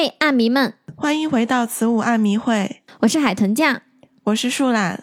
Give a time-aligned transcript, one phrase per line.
[0.00, 3.82] 嘿，暗迷们，欢迎回到此舞暗迷会，我是海豚酱，
[4.22, 5.02] 我是树懒。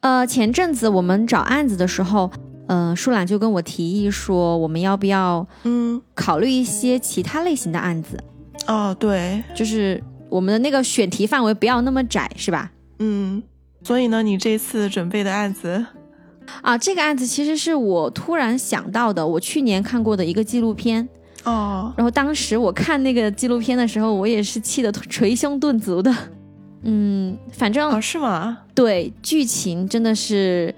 [0.00, 2.30] 呃，前阵子我们找案子的时候，
[2.68, 8.22] 呃，树懒就跟我提议说，我们要不要嗯，考虑一些其他类型的案子，
[8.66, 12.70] 哦，对，就是我们的那个选题范围不要那么窄，是吧？
[12.98, 13.42] 嗯，
[13.82, 15.86] 所以呢，你这次准备的案子，
[16.60, 21.08] 啊，这个案子其实是我突然想到的，我去年看过的一个纪录片，
[21.44, 26.14] 哦，然后当时我看那个纪录片的时候，我也是气得捶胸顿足的。
[26.82, 28.58] 嗯，反正哦，是吗？
[28.74, 30.74] 对剧情真的是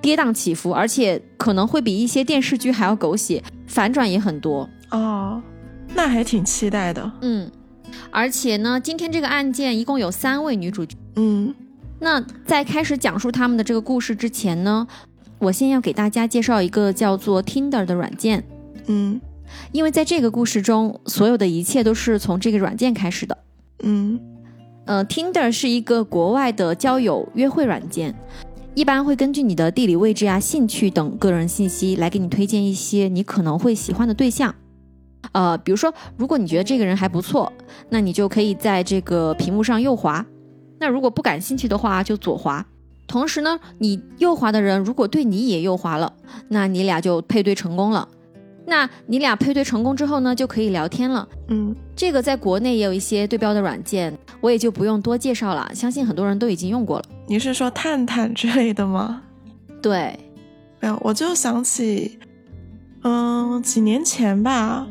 [0.00, 4.68] 跌宕起伏，而且可能会比一些电视剧还要狗血，反转也很多。
[4.90, 5.42] 哦，
[5.94, 7.10] 那还挺期待的。
[7.22, 7.50] 嗯，
[8.10, 10.96] 而且呢，今天这个案件一共有三位女主角。
[11.16, 11.54] 嗯，
[11.98, 14.86] 那在开始讲述他们的这个故事之前呢，
[15.38, 18.44] 我先要给大家介绍一个叫做 Tinder 的软件，
[18.86, 19.18] 嗯
[19.72, 23.36] 因为在这个故事中，所有的一切都是从这个软件开始的。
[23.82, 24.20] 嗯
[24.86, 28.14] 呃，Tinder 是一个国外的交友约会软件，
[28.74, 34.54] 一般会根据你的地理位置啊、兴趣等个人信息来给你推荐一些你可能会喜欢的对象。
[35.32, 37.52] 呃，比如说，如果你觉得这个人还不错，
[37.90, 40.24] 那你就可以在这个屏幕上右滑；
[40.78, 42.64] 那如果不感兴趣的话，就左滑。
[43.08, 46.12] 同时呢，你右滑的人如果对你也右滑了，
[46.48, 48.08] 那你俩就配对成功了。
[48.66, 51.26] 那你俩配对成功之后呢，就可以聊天了。
[51.48, 57.04] 嗯，这个在国内也有一些对标的软件，我也就不用多介绍了，相信很多人都已经用过了。
[57.28, 59.22] 你是说探探之类的吗？
[59.80, 60.18] 对，
[60.80, 62.18] 没有，我就想起，
[63.02, 64.84] 嗯，几年前吧，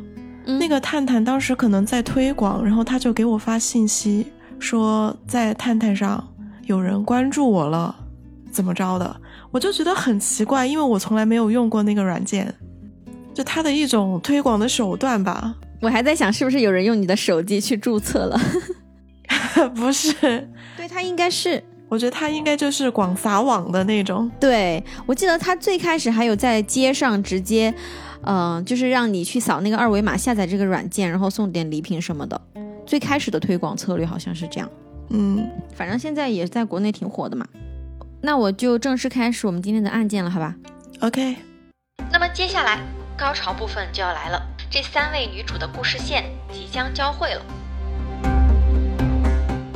[0.46, 4.26] 嗯那个探探当时可能在推广，然后他就给我发信息
[4.58, 6.26] 说在探探上
[6.64, 7.94] 有人关注我了，
[8.50, 12.54] 怎么着的，我就觉得很奇怪，因为我从来没有用过那个软件，
[13.36, 18.40] 就它的一种推广的手段吧， 我还在想是不是有人用你的手机去注册了？
[19.76, 20.14] 不是，
[20.76, 21.62] 对，他应该是。
[21.88, 27.72] 我觉得它应该就是广撒网的那种，对我记得他最开始还有在街上直接，
[28.22, 32.40] 嗯、就是让你去扫那个二维码下载这个软件，然后送点礼品什么的。
[32.84, 34.68] 最开始的推广策略好像是这样，
[35.10, 37.46] 嗯，反正现在也在国内挺火的嘛。
[38.20, 40.56] 那我就正式开始我们今天的案件了，好吧
[41.02, 41.36] ？OK，
[42.10, 42.80] 那么接下来
[43.16, 47.42] 高潮部分就要来了，这三位女主的故事线即将交汇了。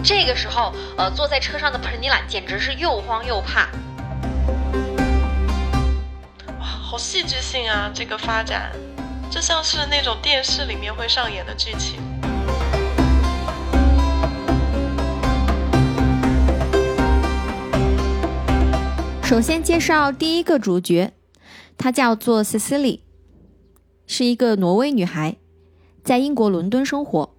[0.04, 3.66] 这个时候，呃，坐在车上的彭尼拉简直是又慌又怕。
[6.58, 7.90] 哇，好戏剧性啊！
[7.94, 8.72] 这个发展，
[9.30, 11.98] 就像是那种电视里面会上演的剧情。
[19.24, 21.12] 首先介绍第一个主角，
[21.78, 23.00] 她叫做 Cecily，
[24.12, 25.36] 是一个挪威女孩，
[26.02, 27.30] 在英国伦敦生活。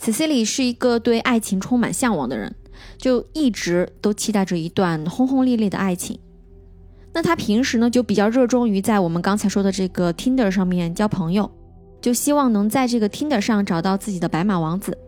[0.00, 2.56] Cecily 是一个对爱情充满向往的人，
[2.98, 6.18] 就一直都期待着一段轰轰烈烈的爱情。
[7.12, 11.48] 那她平时呢，就比较热衷于在我们刚才说的这个 Tinder 上面交朋友，
[12.00, 14.98] 就希望能在这个 Tinder 上找到自己的白马王子。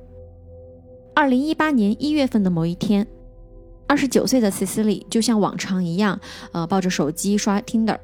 [1.17, 3.05] 二零一八年一月份的某一天，
[3.89, 6.21] 二十九岁的 Cecily 就像往常一样，
[6.53, 7.99] 呃，抱着手机刷 Tinder。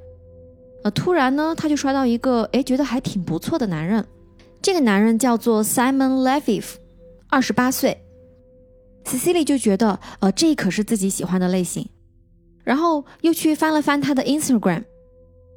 [0.82, 4.06] 呃，突然呢，她就刷到一个，哎，觉得还挺不错的男人。
[4.62, 6.64] 这个男人叫做 Simon Leviv，
[7.28, 8.02] 二十八岁。
[9.04, 11.88] Cecily 就觉得，呃，这可是自己喜欢的类型。
[12.62, 14.84] 然后又去翻了翻他的 Instagram，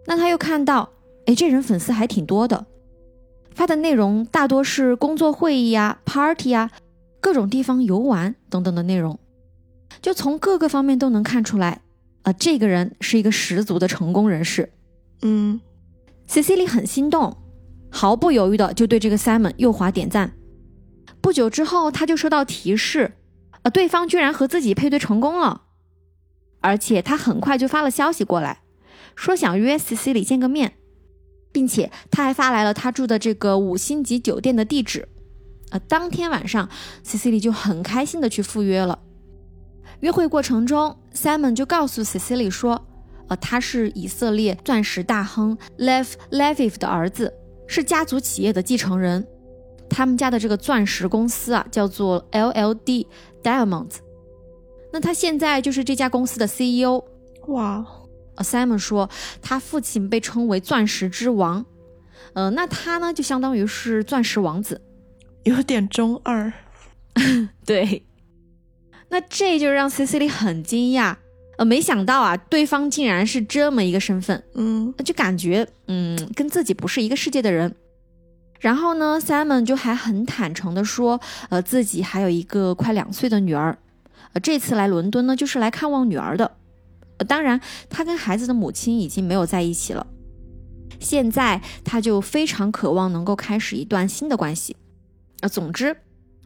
[0.08, 0.90] 那他又看到，
[1.26, 2.66] 哎，这人粉丝还挺多的，
[3.54, 6.72] 发的内容大多是工作会议啊、party 啊、
[7.20, 9.20] 各种地方游玩等等的内容。
[10.02, 11.82] 就从各个方面都能看出来，
[12.24, 14.70] 啊、这个人是一个十足的成功人士。
[15.24, 15.60] 嗯
[16.28, 17.36] Cecily 很心动，
[17.90, 20.34] 毫不犹豫的就对这个 Simon 右滑点赞。
[21.22, 23.14] 不久之后，他就收到提示，
[23.62, 25.64] 呃，对方居然和自己配对成功了，
[26.60, 28.60] 而且他很快就发了消息过来，
[29.16, 30.74] 说想约 Cecily 见个面，
[31.52, 35.08] 并且他还发来了他住的这个五星级酒店的地址。
[35.72, 36.70] 呃，当天晚上
[37.06, 39.00] ，Cecily 就很开心的去赴约了。
[40.02, 42.86] 约会过程中，Simon 就告诉 Cecily 说，
[43.30, 47.34] 呃，他是以色列钻石大亨 Lev Leviv 的儿子，
[47.68, 49.28] 是家族企业的继承人。
[49.90, 53.06] 他们家的这个钻石公司啊，叫做 LLD
[53.44, 53.98] Diamonds。
[54.92, 57.04] 那他现在就是这家公司的 CEO。
[57.48, 57.86] 哇，
[58.36, 59.10] 呃，Simon 说
[59.42, 61.66] 他父亲被称为钻石之王，
[62.34, 64.82] 呃，那他呢就相当于是钻石王子。
[65.44, 66.52] 有点中二。
[67.66, 68.08] 对，
[69.10, 71.18] 那这就让 Cecily 很惊讶，
[71.58, 77.76] 呃，没想到啊，对方竟然是这么一个身份，嗯就感觉嗯跟自己不是一个世界的人。
[78.60, 81.20] 然后呢，Simon 就还很坦诚的说，
[81.50, 83.78] 呃，自己还有一个快两岁的女儿，
[84.32, 86.50] 呃，这次来伦敦呢，就是来看望女儿的。
[87.18, 87.60] 呃，当然，
[87.90, 90.08] 他跟孩子的母亲已经没有在一起了。
[91.00, 94.76] 现在他就非常渴望能够开始一段新的关系。
[95.42, 95.96] 呃，总之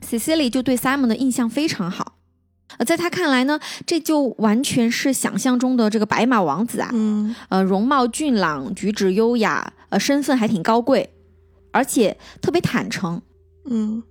[0.01, 2.16] ，Cecily 就对 Simon 的印象非常好。
[2.75, 6.89] 呃，在他看来呢，这就完全是想象中的这个白马王子啊。
[6.93, 11.09] 嗯呃，容貌俊朗，举止优雅，呃，身份还挺高贵，
[11.71, 13.21] 而且特别坦诚。
[13.69, 14.03] 嗯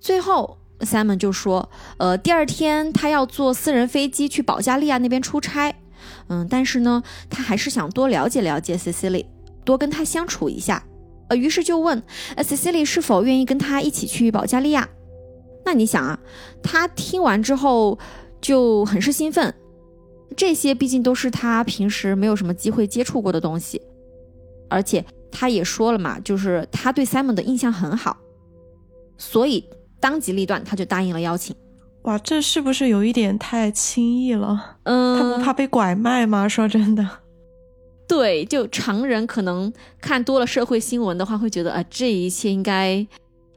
[0.00, 5.74] 最后，Simon 就说，呃，第二天他要坐私人飞机去保加利亚那边出差。
[6.28, 9.26] 嗯，但是呢，他还是想多了解了解 Cecily，
[9.64, 10.84] 多跟他相处一下。
[11.28, 12.02] 呃，于是就问，
[12.36, 14.86] 呃，Cecily 是否愿意跟他一起去保加利亚？
[15.64, 16.18] 那你想啊，
[16.62, 17.98] 他听完之后
[18.40, 19.52] 就很是兴奋。
[20.36, 23.80] 这些毕竟都是他平时没有什么机会接触过的东西，
[24.68, 28.16] 而且他也说了嘛，就是他对 Simon 的印象很好，
[29.16, 29.64] 所以
[30.00, 31.54] 当机立断，他就答应了邀请。
[32.02, 34.78] 哇，这是不是有一点太轻易了？
[34.82, 36.48] 嗯，他不怕被拐卖吗？
[36.48, 37.08] 说真的，
[38.08, 43.06] 对，就常人可能看多了社会新闻的话，会觉得啊、呃这一切应该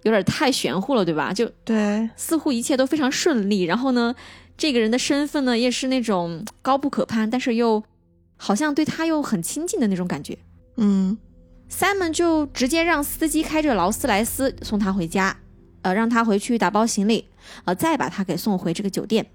[0.07, 1.33] 有点太玄乎了，对吧？
[1.33, 4.15] 就对，似乎一切都非常顺利，然后呢，
[4.57, 7.83] 这个人的身份呢也是那种 高不可攀，但是又
[8.35, 10.37] 好像对他又很亲近的那种感觉。
[10.77, 11.17] 嗯
[11.69, 15.35] Simon 就直接让司机开着劳斯莱斯送他回家，
[15.81, 17.27] 呃，让他回去打包行李，
[17.65, 19.25] 呃，再把他给送回这个酒店，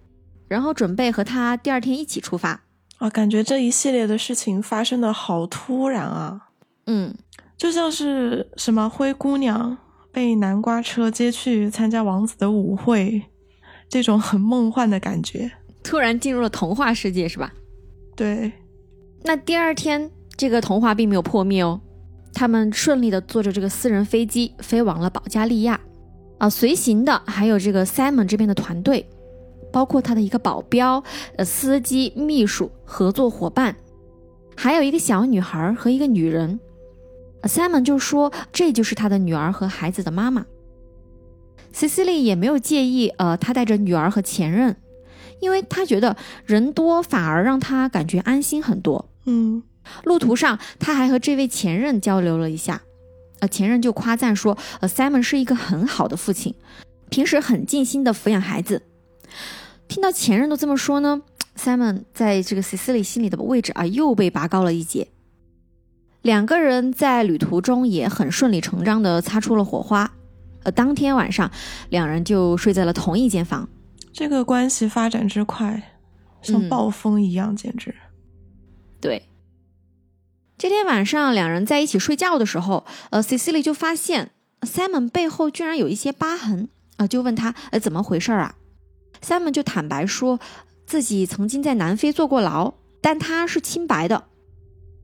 [0.48, 2.62] 然后准备和他第二天一起出发。
[2.96, 6.48] 啊，感觉这一系列的事情发生的好突然啊，
[6.86, 7.14] 嗯，
[7.58, 9.76] 就像是什么灰姑娘
[10.12, 13.22] 被南瓜车接去参加王子的舞会，
[13.88, 15.50] 这种很梦幻的感觉。
[15.82, 17.52] 突然进入了童话世界，是吧？
[18.14, 18.52] 对，
[19.22, 21.80] 那第二天，这个童话并没有破灭哦，
[22.34, 25.80] 他们顺利的坐着这个私人飞机飞往了保加利亚，
[26.36, 29.08] 啊，随行的还有这个 Simon 这边的团队，
[29.72, 31.02] 包括他的一个保镖、
[31.36, 33.74] 呃司机、秘书、合作伙伴，
[34.54, 36.60] 还有一个小女孩和一个女人。
[37.42, 40.46] 呃 Simon 就说这就是他的女儿和孩子的妈妈。
[41.74, 44.76] Cecily 也没有介意，呃，他带着女儿和前任，
[45.40, 49.08] 因为他觉得人多反而让他感觉安心很多。
[49.24, 49.62] 嗯
[50.04, 52.82] 路途上，他还和这位前任交流了一下，
[53.40, 56.54] 呃，前任就夸赞说，呃，Simon 是一个很好的父亲，
[57.08, 58.82] 平时很尽心的抚养孩子。
[59.88, 61.22] 听到前任都这么说呢
[61.56, 65.08] ，Simon 在这个 Cecily 心里的位置啊又被拔高了一截。
[66.22, 70.10] 两个人在旅途中也很顺理成章的擦出了火花，
[70.62, 71.50] 呃，当天晚上
[71.90, 73.68] 两人就睡在了同一间房。
[74.12, 75.96] 这个关系发展之快，
[76.40, 77.94] 像嗯暴风一样，简直。
[79.00, 79.28] 对，
[80.56, 84.30] 这天晚上两人在一起睡觉的时候，呃，Cecily 就发现
[84.60, 86.68] Simon 背后居然有一些疤痕，
[86.98, 88.54] 啊、就问他，呃，怎么回事儿啊
[89.20, 90.38] ？Simon 就坦白说
[90.86, 94.26] 自己曾经在南非坐过牢，但他是清白的。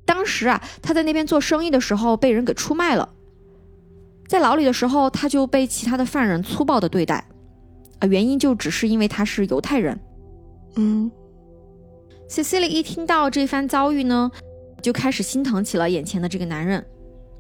[0.09, 3.07] 当时啊，他在那边做生意的时候被人给出卖了，
[4.27, 7.23] 在牢里的时候他就被其他的犯人粗暴的对待，
[7.99, 10.01] 啊、原因就只是因为他是犹太人。
[10.77, 11.11] 嗯
[12.27, 14.31] Cecily 一听到这番遭遇呢，
[14.81, 16.83] 就开始心疼起了眼前的这个男人，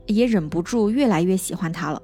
[0.07, 2.03] 也忍不住越来越喜欢他了。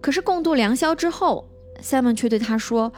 [0.00, 1.46] 可是共度良宵之后
[1.82, 2.90] ，Simon 却对他说：“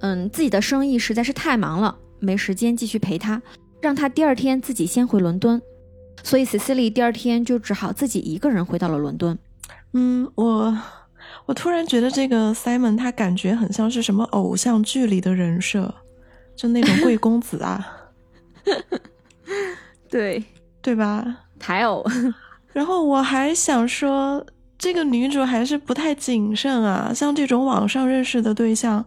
[0.00, 3.42] 嗯，自己的生意实在是太忙了，没时间继续陪他，
[3.82, 5.60] 让他第二天自己先回伦敦。”
[6.22, 9.38] 所以 Cecily 第二天就只好自己一个人回到了伦敦。
[9.92, 10.78] 嗯，我
[11.46, 15.94] 我突然觉得这个 Simon 他感觉很像是什么偶像剧里的人设，
[16.56, 17.86] 就那种贵公子啊，
[20.08, 20.42] 对，
[20.80, 21.40] 对吧？
[21.58, 22.04] 台偶。
[22.72, 24.46] 然后我还想说，
[24.78, 29.04] 这个女主还是不太谨慎啊，像这种网上认识的对象，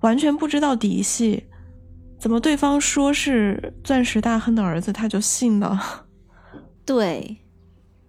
[0.00, 1.44] 完全不知道底细，
[2.18, 6.03] 怎么对方说是钻石大亨的儿子，他就信了？
[6.84, 7.38] 对，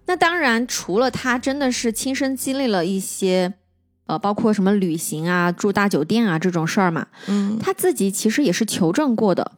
[0.06, 3.54] 那当然，除了他真的是亲身经历了一些，
[4.06, 9.52] 呃，包括什么旅行啊、住大酒店啊这种事儿嘛，嗯他自己其实也是求证过的。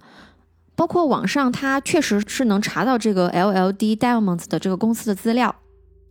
[0.77, 5.57] 包括网上，他确实是能查到这个 LLD Diamonds 的这个公司的资料，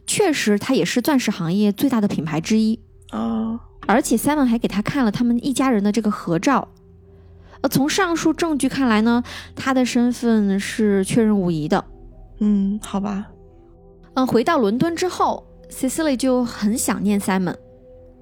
[0.06, 2.78] 确实它也是钻石行业最大的品牌之一。
[3.14, 6.68] 哦，而且 Simon 还给他看了他们一家人的这个合照。
[7.62, 9.24] 呃，从上述证据看来呢，
[9.56, 11.86] 他的身份是确认无疑的。
[12.40, 13.32] 嗯，好吧，
[14.14, 17.56] 嗯，回到伦敦之后，Cecily 就很想念 Simon，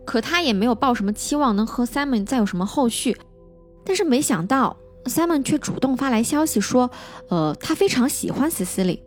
[0.06, 3.18] 可他也没有抱什么期望能和 Simon 再有什么后续。
[3.84, 6.90] 但是没想到，Simon 却主动发来消息说，
[7.30, 9.02] 呃，他非常喜欢 Cecily，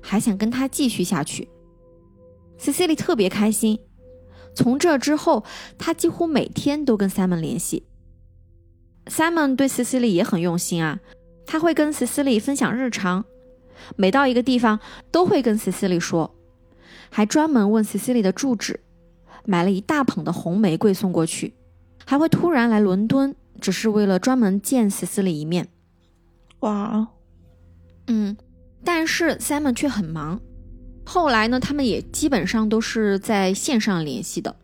[0.00, 1.48] 还想跟他继续下去。
[2.58, 3.78] Cecily 特别开心。
[4.54, 5.44] 从这之后，
[5.78, 7.86] 他几乎每天都跟 Simon 联系。
[9.06, 10.98] Simon 对 Cecily 也很用心啊，
[11.46, 13.24] 他会跟 Cecily 分享日常，
[13.96, 14.78] 每到一个地方
[15.10, 16.34] 都会跟 Cecily 说，
[17.10, 18.80] 还专门问 Cecily 的住址，
[19.44, 21.54] 买了一大捧的红玫瑰送过去，
[22.04, 25.68] 还会突然来伦敦，只是为了专门见 Cecily 一面。
[26.60, 27.08] 哇，
[28.06, 28.36] 嗯，
[28.84, 30.40] 但是 Simon 却很忙。
[31.04, 34.56] 后来呢，他们也基本上都是在线上联系的。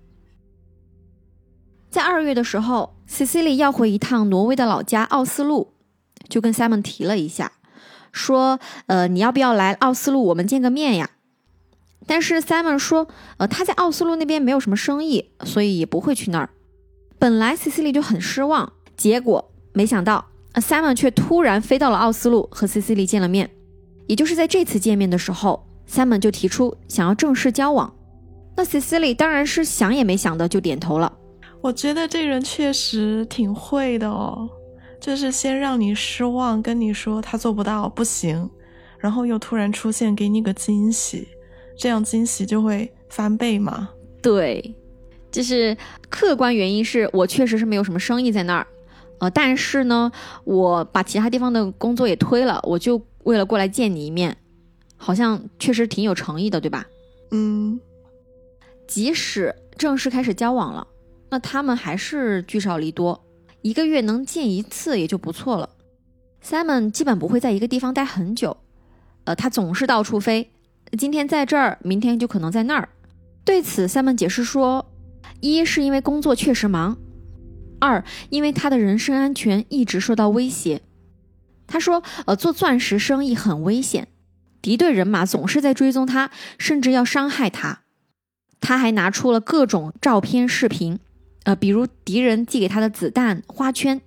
[1.88, 5.73] 在二月的时候，Cecily 要回一趟挪威的老家奥斯陆，
[6.28, 7.52] 就跟 Simon 提了一下，
[8.14, 11.11] 说：“呃，你要不要来奥斯陆，我们见个面呀？”
[12.06, 16.49] 但是 Simon 说：“呃，他在奥斯陆那边没有什么生意，所以也不会去那儿。”
[17.18, 23.50] 本来 Cecily 就很失望，结果没想到 Simon 却突然飞到了奥斯陆和 Cecily 见了面。
[24.06, 27.92] 也就是在这次见面的时候，Simon 就提出想要正式交往，
[28.54, 31.11] 那 Cecily 当然是想也没想的就点头了。
[31.62, 34.47] 我觉得这人确实挺会的哦，
[35.04, 38.49] 就是先让你失望，跟你说他做不到，不行，
[38.99, 41.28] 然后又突然出现给你个惊喜，
[41.76, 43.90] 这样惊喜就会翻倍嘛。
[44.23, 44.75] 对，
[45.30, 45.76] 就是
[46.08, 48.66] 客观原因是我确实是没有什么生意在那儿，
[49.18, 50.11] 呃，但是呢，
[50.44, 54.34] 我把其他地方的工作也推了，我就为了过来见你一面，
[54.96, 56.87] 好像确实挺有诚意的，对吧？
[57.30, 57.78] 嗯，
[58.88, 60.87] 即使正式开始交往了。
[61.28, 63.24] 那他们还是聚少离多，
[63.64, 65.71] 一个月能见一次也就不错了。
[66.44, 68.59] Simon 基本不会在一个地方待很久，
[69.25, 70.50] 呃，他总是到处飞，
[70.99, 72.90] 今天在这儿，明天就可能在那儿。
[73.42, 74.92] 对此，Simon 解释说，
[75.40, 76.99] 一是因为工作确实忙，
[77.80, 80.83] 二因为他的人身安全一直受到威胁。
[81.66, 84.09] 他说，呃，做钻石生意很危险，
[84.61, 87.80] 敌对人马总是在追踪他，甚至要伤害他。
[88.61, 90.99] 他还拿出了各种照片、视频。
[91.45, 94.01] 呃，比如敌人寄给他的子弹、花圈，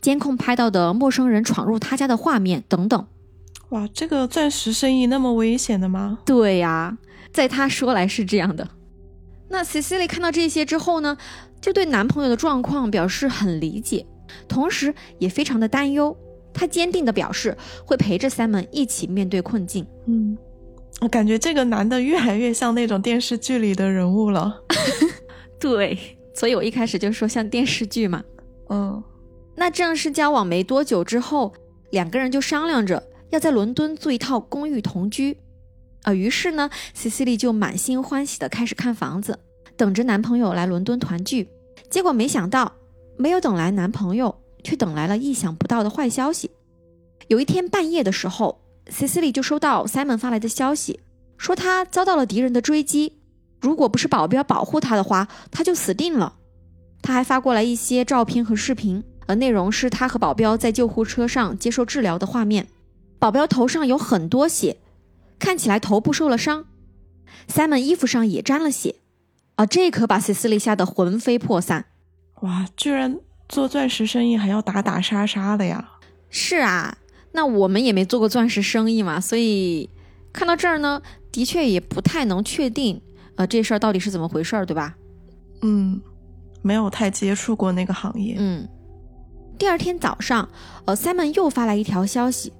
[0.00, 3.06] 监控拍到的陌生人闯入他家的画面等等。
[3.70, 6.20] 哇，这个钻石生意那么危险的吗？
[6.24, 6.96] 对呀，
[7.32, 8.68] 在他说来是这样的。
[9.48, 11.16] 那 Cecily 看到这些之后呢，
[11.60, 14.06] 就对男朋友的状况表示很理解，
[14.48, 16.16] 同时也非常的担忧。
[16.54, 19.86] 她坚定的表示会陪着 Simon 一起面对困境。
[20.06, 20.38] 嗯，
[21.00, 24.62] 我感觉这个男的越来越像那种电视剧里的人物了。
[25.58, 26.15] 对。
[26.36, 28.22] 所以我一开始就说像电视剧嘛，
[28.68, 29.02] 嗯，
[29.54, 31.54] 那正式交往没多久之后，
[31.90, 35.38] 两个人就商量着要在伦敦租一套公寓同居，
[36.02, 39.38] 啊，于是呢，Cecily 就满心欢喜的开始看房子，
[39.78, 41.48] 等着男朋友来伦敦团聚。
[41.88, 42.70] 结果没想到，
[43.16, 46.50] 没有等来男朋友，却等来了意想不到的坏消息。
[47.28, 51.00] 有一天半夜的时候，Cecily 就收到 Simon 发来的消息，
[51.38, 53.15] 说他遭到了敌人的追击。
[53.60, 56.34] 如果不是保镖保护他的话，他就死定了。
[57.02, 62.66] 他还发过来一些照片和视频，呃内容是他和保镖在救护车上接受治疗的画面。
[63.18, 64.76] 保镖头上有很多血，
[65.38, 66.66] 看起来头部受了伤。
[67.48, 68.96] Simon 衣服上也沾了血，
[69.54, 71.86] 啊，这可把 Cecily 吓得魂飞魄散。
[72.42, 75.92] 哇，居然做钻石生意还要打打杀杀的呀？
[76.28, 76.98] 是啊，
[77.32, 79.88] 那我们也没做过钻石生意嘛，所以
[80.32, 83.00] 看到这儿呢，的确也不太能确定。
[83.36, 84.96] 呃，这事儿到底是怎么回事儿，对吧？
[85.62, 86.00] 嗯，
[86.62, 88.36] 没有太接触过那个行业。
[88.38, 88.68] 嗯，
[89.58, 90.48] 第二天早上，
[90.84, 92.52] 呃，Simon 又发来一条消息，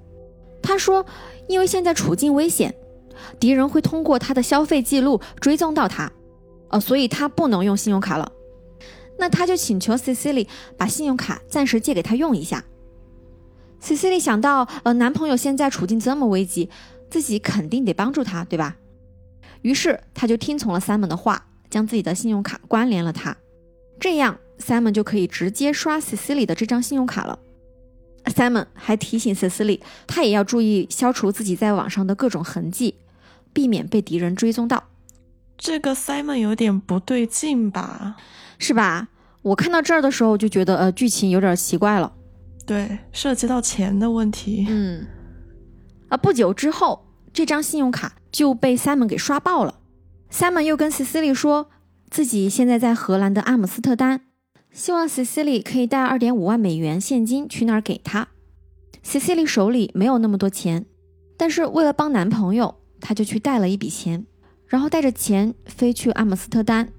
[0.61, 1.05] 他说，
[1.47, 2.73] 因为现在处境危险，
[3.39, 6.11] 敌人会通过他的消费记录追踪到他，
[6.69, 8.31] 呃，所以他不能用信用卡了。
[9.19, 12.63] 那他就请求 Cecily 把信用卡暂时借给他用一下。
[13.81, 16.69] Cecily 想到，呃，男朋友现在处境这么危急，
[17.09, 18.75] 自己肯定得帮助他，对吧？
[19.61, 23.35] 于是他就听从了 Simon 的话，将自己的信用卡关联了他，
[23.99, 27.39] 这样 Simon 就可以直接刷 Cecily 的这张信用卡了。
[28.25, 32.95] Simon 还提醒 Cecily，他也要注意消除自己在网上的各种痕迹，
[33.53, 34.83] 避免被敌人追踪到。
[35.57, 38.17] 这个 Simon 有点不对劲吧？
[38.59, 39.07] 是吧？
[39.43, 42.13] 我看到这儿的时候就觉得，呃，剧情有点奇怪了。
[42.65, 44.65] 对，涉及到钱的问题。
[44.67, 45.07] 嗯。
[46.09, 47.06] 啊，不久之后。
[47.37, 49.75] 这张信用卡就被 Simon 给刷爆了。
[50.31, 51.69] Simon 又跟 Cecily 说
[52.09, 54.21] 自己现在在荷兰的阿姆斯特丹，
[54.71, 58.29] 希望 Cecily 可以带二点五万美元现金去那儿给他。
[59.05, 60.87] Cecily 手里没有那么多钱，
[61.37, 64.25] 但是为了帮男朋友，他就去带了一笔钱，
[64.65, 66.89] 然后带着钱飞去阿姆斯特丹。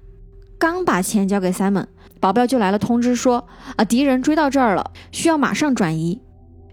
[0.57, 1.87] 刚把钱交给 Simon，
[2.21, 6.21] 保镖就来了通知说啊，敌人追到这儿了，需要马上转移。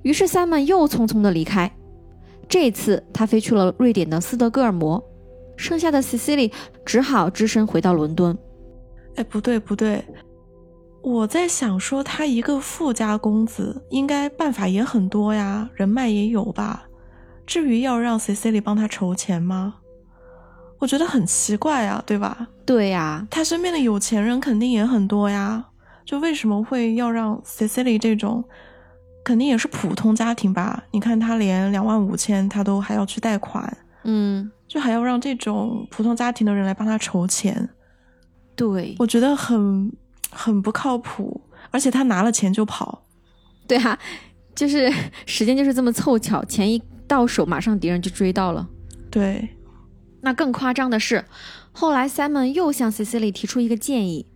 [0.03, 1.73] 于是 Simon 又匆匆的离开。
[2.49, 5.03] 这次他飞去了瑞典的斯德哥尔摩，
[5.57, 6.53] 剩下的 Cecily
[6.85, 8.37] 只好只身回到伦敦。
[9.17, 10.05] 哎，不对不对，
[11.03, 16.85] 我在想说，他一个富家公子，应该办法也很多呀，人脉也有吧？
[17.47, 19.77] 至于要让 C C 里帮他筹钱吗？
[20.79, 22.49] 我觉得很奇怪啊，对吧？
[22.67, 25.65] 对呀，他身边的有钱人肯定也很多呀，
[26.05, 28.45] 就为什么会要让 C C 里这种，
[29.27, 30.85] 肯定也是普通家庭吧？
[30.93, 37.69] 你看他连两万五千他都还要去贷款，嗯，就还要让这种普通家庭的人来帮他筹钱，
[38.55, 39.93] 对，我觉得很
[40.31, 41.41] 很不靠谱。
[41.73, 43.03] 而且他拿了钱就跑，
[43.67, 43.99] 对啊，
[44.55, 44.89] 就是
[45.27, 48.69] 时间就是这么凑巧，钱一到手，马上敌人就追到了。
[49.11, 49.49] 对，
[50.21, 51.25] 那更夸张的是，
[51.73, 54.27] 后来 Simon 又向 Cecily 提出一个建议，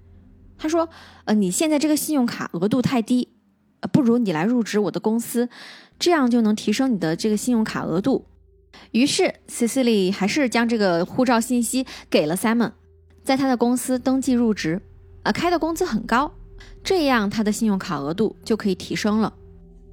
[0.59, 0.89] 他说
[1.27, 3.29] ：“呃，你现在这个信用卡额度太低，
[3.81, 5.49] 呃，不如你来入职我的公司，
[5.99, 8.25] 这样就能提升你的这个信用卡额度。”
[8.93, 12.73] 于是 Cecily 还是将这个护照信息给了 Simon，
[13.23, 14.81] 在他的公司登记入职，
[15.23, 16.33] 呃，开的工资很高，
[16.83, 19.33] 这样他的信用卡额度就可以提升了。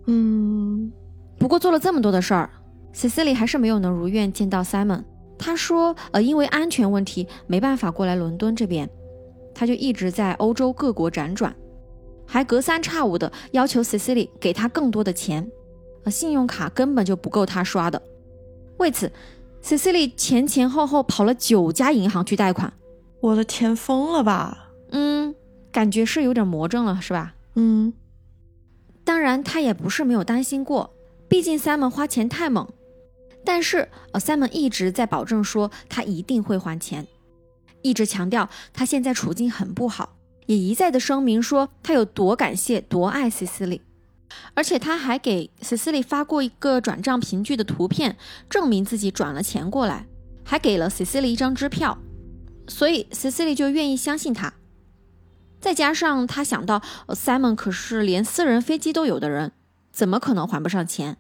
[0.06, 0.92] 嗯，
[1.38, 2.50] 不过做了这么多的事儿
[2.94, 5.04] ，Cecily 还是没有能如愿见到 Simon。
[5.38, 8.90] 他说，呃，因为安全问题没办法过来伦敦这边，
[9.54, 11.54] 他就一直在欧洲各国辗转，
[12.28, 15.50] 还隔三差五的要求 Cecily 给他更多的钱，
[16.04, 18.00] 而，信用卡根本就不够他刷的。
[18.78, 19.12] 为此
[19.64, 22.72] ，Cecily 前前后后跑了九家银行去贷款。
[23.22, 24.70] 我的天，疯了吧？
[24.92, 25.34] 嗯，
[25.72, 27.34] 感觉是有点魔怔了，是吧？
[27.56, 27.92] 嗯，
[29.04, 30.94] 当然，他也不是没有担心过，
[31.28, 32.68] 毕竟 Simon 花钱太猛。
[33.44, 37.08] 但是，呃，Simon 一直在保证说他一定会还钱，
[37.82, 40.17] 一直强调他现在处境很不好，
[40.48, 43.82] 也一再的声明说他有多感谢、多爱 Cecily，
[44.56, 48.18] 而且他还给 Cecily 发过一个转账凭据的图片，
[48.50, 50.08] 证明自己转了钱过来，
[50.44, 51.98] 还给了 Cecily 一张支票，
[52.68, 54.54] 所以 Cecily 就愿意相信他。
[55.60, 59.52] 再加上他想到，呃，Simon 可是连私人飞机都有的人，
[59.92, 61.18] 怎么可能还不上钱？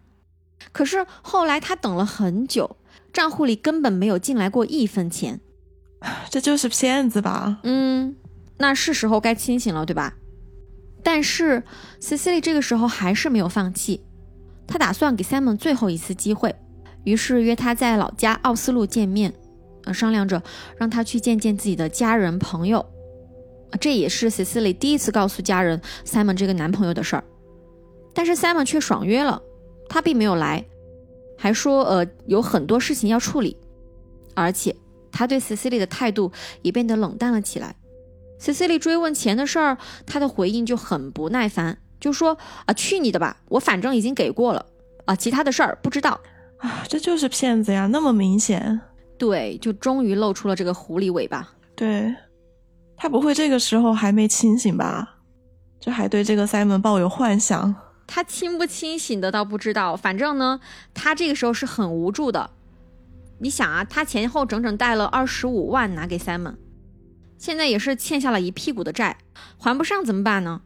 [0.71, 2.77] 可是后来他等了很久，
[3.11, 5.41] 账户里根本没有进来过一分钱。
[6.29, 7.59] 这就是骗子吧？
[7.63, 8.15] 嗯，
[8.57, 10.15] 那是时候该清醒了，对吧？
[11.03, 11.63] 但是
[12.01, 14.03] Cecily 这个时候还是没有放弃，
[14.67, 16.53] 他打算给 Simon 最后一次机会，
[17.05, 19.33] 于是约他在老家奥斯陆见面，
[19.85, 20.41] 呃，商量着
[20.75, 22.85] 让他去见见自己的家人朋友。
[23.79, 27.23] 这也是 Cecily 第一次告诉家人 Simon 这个男朋友的事儿，
[28.13, 29.41] 但是 Simon 却爽约了，
[29.87, 30.65] 他并没有来，
[31.37, 33.55] 还说呃有很多事情要处理，
[34.35, 34.75] 而且
[35.11, 36.31] 他对 Cecily 的态度
[36.63, 37.75] 也变得冷淡了起来。
[38.39, 44.65] Cecily 追问钱的事儿，他的回应就很不耐烦，就说啊去你的吧，我反正已经给过了
[45.05, 46.19] 啊，其他的事儿不知道。
[46.59, 48.79] 啊，这就是骗子呀，那么明显。
[49.17, 51.49] 对，就终于露出了这个狐狸尾巴。
[51.75, 52.13] 对，
[52.95, 55.15] 他不会这个时候还没清醒吧？
[55.79, 57.75] 就还对这个 Simon 抱有幻想。
[58.05, 60.59] 他清不清醒的倒不知道，反正呢，
[60.93, 62.49] 他这个时候是很无助的。
[63.39, 66.55] 你想啊，他前后整整贷了二十五万拿给 Simon，
[67.37, 69.17] 现在也是欠下了一屁股的债，
[69.57, 70.61] 还不上怎么办呢？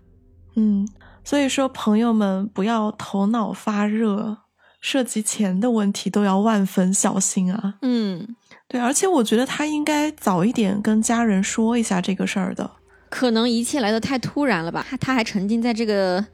[0.56, 0.88] 嗯，
[1.24, 4.38] 所以说朋友们不要头脑发热，
[4.80, 7.76] 涉及钱的问题都要万分小心啊。
[7.82, 8.36] 嗯，
[8.68, 12.72] 对，而且我觉得他应该早一点跟家人说一下这个事儿的，
[13.10, 16.26] 可能一切来的太突然了吧，他他还沉浸在这个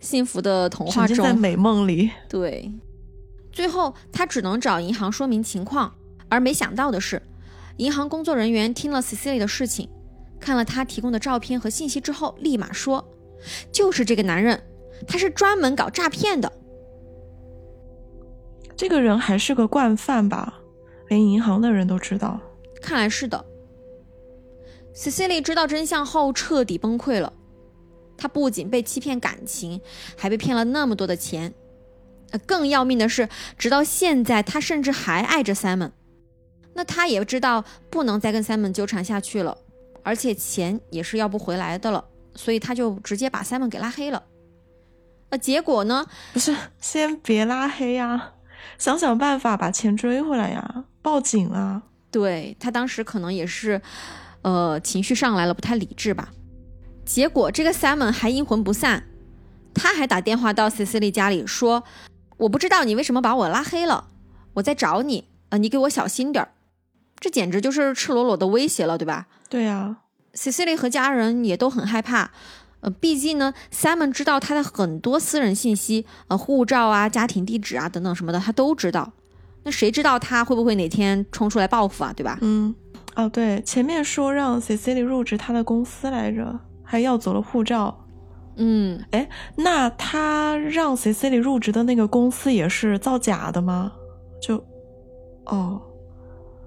[0.00, 2.10] 幸福的童话中，沉浸在美梦里。
[2.28, 2.70] 对，
[3.52, 5.92] 最后他只能找银行说明情况，
[6.28, 7.20] 而没想到的是，
[7.76, 9.88] 银行工作人员听了 Cecily 的事情，
[10.40, 13.06] 看了他提供的照片和信息之后，立马说，
[13.70, 14.62] 就是这个男人，
[15.06, 16.50] 他是专门搞诈骗的。
[18.76, 20.60] 这个人还是个惯犯吧？
[21.08, 22.40] 连银行的人都知道。
[22.80, 23.44] 看来是的。
[24.94, 27.32] Cecily 知道真相后彻底崩溃了，
[28.16, 29.80] 她不仅被欺骗感情，
[30.16, 31.52] 还被骗了那么多的钱。
[32.30, 35.90] 呃，更要命的是，直到现在，她甚至还爱着 Simon。
[36.76, 39.56] 那他也知道不能再跟 Simon 纠缠下去了，
[40.02, 44.22] 而且钱也是要不回来的了，所以他就直接把 Simon 给拉黑了。
[45.30, 46.06] 呃，结果呢？
[46.34, 48.34] 不是，先别拉黑呀，
[48.76, 51.82] 想想办法把钱追回来呀，报警啊！
[52.10, 53.80] 对他当时可能也是，
[54.42, 56.28] 呃，情绪上来了，不太理智吧。
[57.06, 59.02] 结果这个 Simon 还阴魂不散，
[59.74, 61.82] 他还打电话到 Cecily 家里说
[62.36, 64.08] ：“我不知道你为什么把我拉黑了，
[64.54, 66.52] 我在找你，呃，你给我小心点儿。”
[67.26, 69.96] 这简直就是赤裸裸的威胁了，对吧对呀
[70.32, 72.30] ，？Cecily 和家人也都很害怕，
[72.82, 79.12] 呃，毕竟呢，Simon 知道他的很多私人信息，呃，护照啊、家庭地址啊等等什么的，他都知道。
[79.64, 82.38] 那谁知道他会不会哪天冲出来报复啊，对吧？
[82.42, 82.72] 嗯，
[83.16, 88.06] 哦，对，前面说让 Cecily 入职他的公司来着，还要走了护照。
[88.54, 93.90] 嗯，哎，那他让 Cecily 入职的那个公司也是造假的吗？
[94.40, 94.64] 就，
[95.46, 95.82] 哦，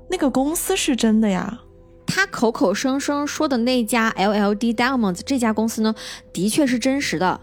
[0.10, 1.62] 那个公司是真的呀。
[2.06, 5.94] 他口口声声说的那家 LLD Diamonds 这家公司呢，
[6.34, 7.40] 的确是真实的。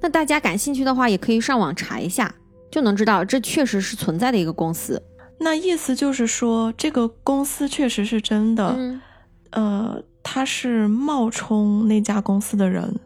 [0.00, 2.34] 那大家感兴趣的话，也可以上网查一下，
[2.70, 5.02] 就能知道这确实是存在的一个公司。
[5.38, 8.74] 那意思就是说，这个公司确实是真的。
[8.76, 9.00] 嗯，
[9.52, 13.00] 呃，他是冒充那家公司的人，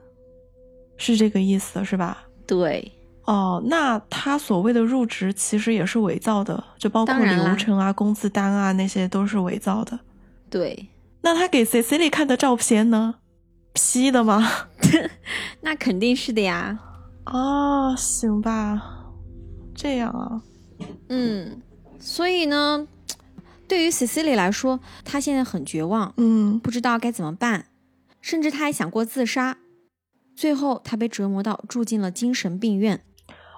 [0.96, 2.24] 是这个意思是吧？
[2.44, 2.90] 对。
[3.24, 9.98] 哦，那他所谓的入职其实也是伪造的，就包括流程啊、工资单啊那些都是伪造的。
[10.50, 10.88] 对，
[11.20, 13.14] 那他给 Cecily 看的照片呢
[13.74, 14.68] ？P 的吗？
[15.62, 16.78] 那肯定是的呀。
[17.26, 18.82] 哦，行吧，
[19.74, 20.42] 这样啊。
[21.08, 21.62] 嗯，
[22.00, 22.86] 所以呢，
[23.68, 27.66] 对于 Cecily 来说，她现在很绝望，嗯，不知道该怎么办，
[28.20, 29.58] 甚至她还想过自杀。
[30.34, 33.00] 最后，他被折磨到住进了精神病院。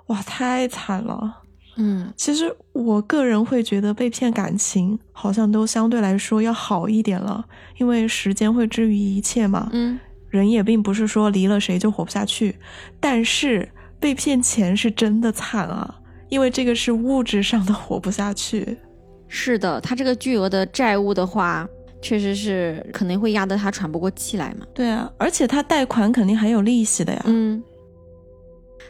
[0.06, 1.42] 哇，太惨了。
[1.76, 7.44] 嗯，其实我个人会觉得被骗感情好像都相对来说要好一点了，
[7.78, 9.68] 因为时间会治愈一切嘛。
[9.72, 12.56] 嗯，人也并不是说离了谁就活不下去，
[13.00, 18.78] 但是被骗钱是真的惨啊，因为这个是物质上的活不下去。
[19.26, 21.66] 是的，他这个巨额的债务的话，
[22.00, 24.64] 确实是可能会压得他喘不过气来嘛。
[24.72, 27.22] 对啊，而且他贷款肯定还有利息的呀。
[27.24, 27.60] 嗯，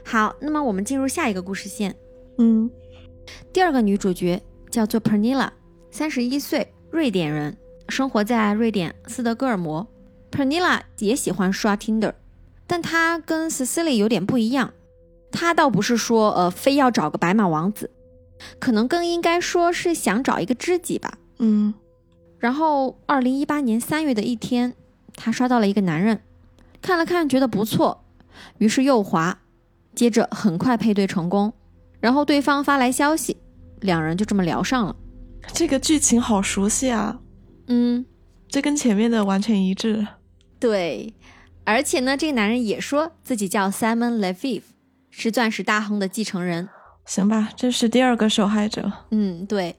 [0.02, 1.94] 好，那么我们进入下一个故事线。
[2.38, 2.70] 嗯
[3.52, 5.50] 第二个女主角叫做 Pernilla，
[5.90, 7.56] 三十一岁，瑞典人，
[7.88, 9.86] 生活在瑞典斯德哥尔摩。
[10.30, 12.12] Pernilla 也喜欢刷 Tinder，
[12.66, 14.72] 但她跟 Cecily 有点不一样。
[15.30, 17.90] 她倒不是说呃非要找个白马王子，
[18.58, 21.18] 可能更应该说是想找一个知己吧。
[21.38, 21.74] 嗯
[22.38, 24.74] 然后，二零一八年三月的一天，
[25.14, 26.20] 她刷到了一个男人，
[26.82, 28.04] 看了看觉得不错，
[28.58, 29.38] 于是右滑，
[29.94, 31.52] 接着很快配对成功，
[32.00, 33.36] 然后对方发来消息，
[33.80, 34.96] 两人就这么聊上了。
[35.52, 37.20] 这个剧情好熟悉啊，
[37.66, 38.04] 嗯，
[38.48, 40.06] 这跟前面的完全一致。
[40.58, 41.14] 对，
[41.64, 44.62] 而且呢，这个男人也说自己叫 Simon Leviev，
[45.10, 46.68] 是钻石大亨的继承人。
[47.04, 48.90] 行吧，这是第二个受害者。
[49.10, 49.76] 嗯，对。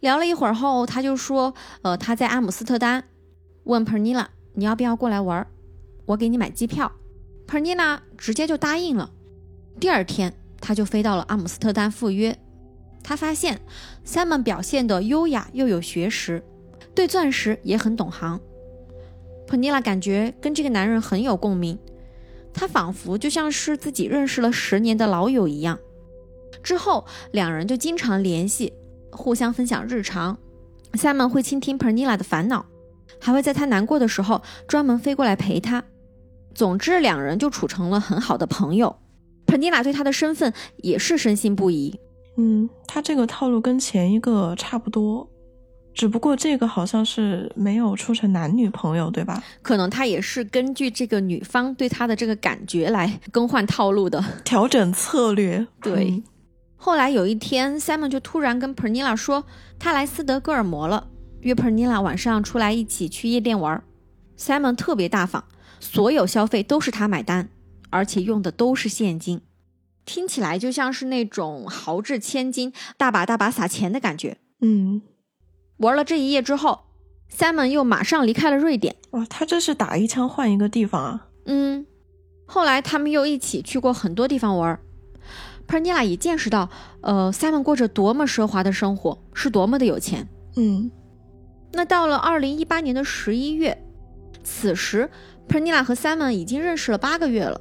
[0.00, 3.02] 聊了一会儿后，他就说，呃，他在阿姆斯特丹，
[3.64, 5.46] 问 Pernilla 你要不要过来玩儿，
[6.04, 6.92] 我给你买机票。
[7.48, 9.10] Pernilla 直接就答应了。
[9.84, 12.34] 第二天，他就飞到了阿姆斯特丹赴约。
[13.02, 13.60] 他发现
[14.02, 16.42] Simon 表现的优雅又有学识，
[16.94, 18.40] 对钻石也很懂行。
[19.46, 21.78] Pernilla 感觉跟这个男人很有共鸣，
[22.54, 25.78] 他仿佛就像是自己认识了十年的老友一样。
[26.62, 28.72] 之后，两人就经常联系，
[29.12, 30.38] 互相分享日常。
[30.94, 32.64] Simon 会倾听 Pernilla 的烦恼，
[33.20, 35.84] 还会在她难过的时候专门飞过来陪她。
[36.54, 38.96] 总之，两人就处成了很好的朋友。
[39.46, 41.98] Pernilla 对他的身份也是深信不疑。
[42.36, 45.28] 嗯，他这个套路跟前一个差不多，
[45.94, 49.42] 只不过这个好像是没有处成男女朋友，对吧？
[49.62, 54.22] 可能他也是根据这个女方对他的这个感觉来更换套路的。
[54.44, 55.66] 调整策略。
[55.80, 56.22] 对嗯
[56.76, 59.42] 后来有一天，Simon 就突然跟 Pernilla 说，
[59.78, 61.06] 他来斯德哥尔摩了，
[61.40, 63.82] 约 Pernilla 晚上出来一起去夜店玩。
[64.36, 65.42] Simon 特别大方，
[65.80, 67.48] 所有消费都是他买单，
[67.94, 69.40] 而且用的都是现金，
[70.04, 74.38] 听起来就像是那种豪掷千金、大把大把撒钱的感觉。
[74.60, 75.00] 嗯，
[75.76, 76.86] 玩了这一夜之后
[77.32, 78.96] ，Simon 又马上离开了瑞典。
[79.10, 81.28] 哇，他这是打一枪换一个地方啊。
[81.46, 81.86] 嗯，
[82.46, 84.80] 后来他们又一起去过很多地方玩儿。
[85.68, 86.68] Pernilla 也见识到，
[87.00, 90.28] 呃，Simon 过着多么奢华的生活，是多么的有钱。
[90.56, 90.90] 嗯
[91.72, 93.80] 那到了二零一八年的十一月，
[94.42, 95.08] 此时
[95.48, 97.60] Pernilla 和 Simon 已经认识了八个月了，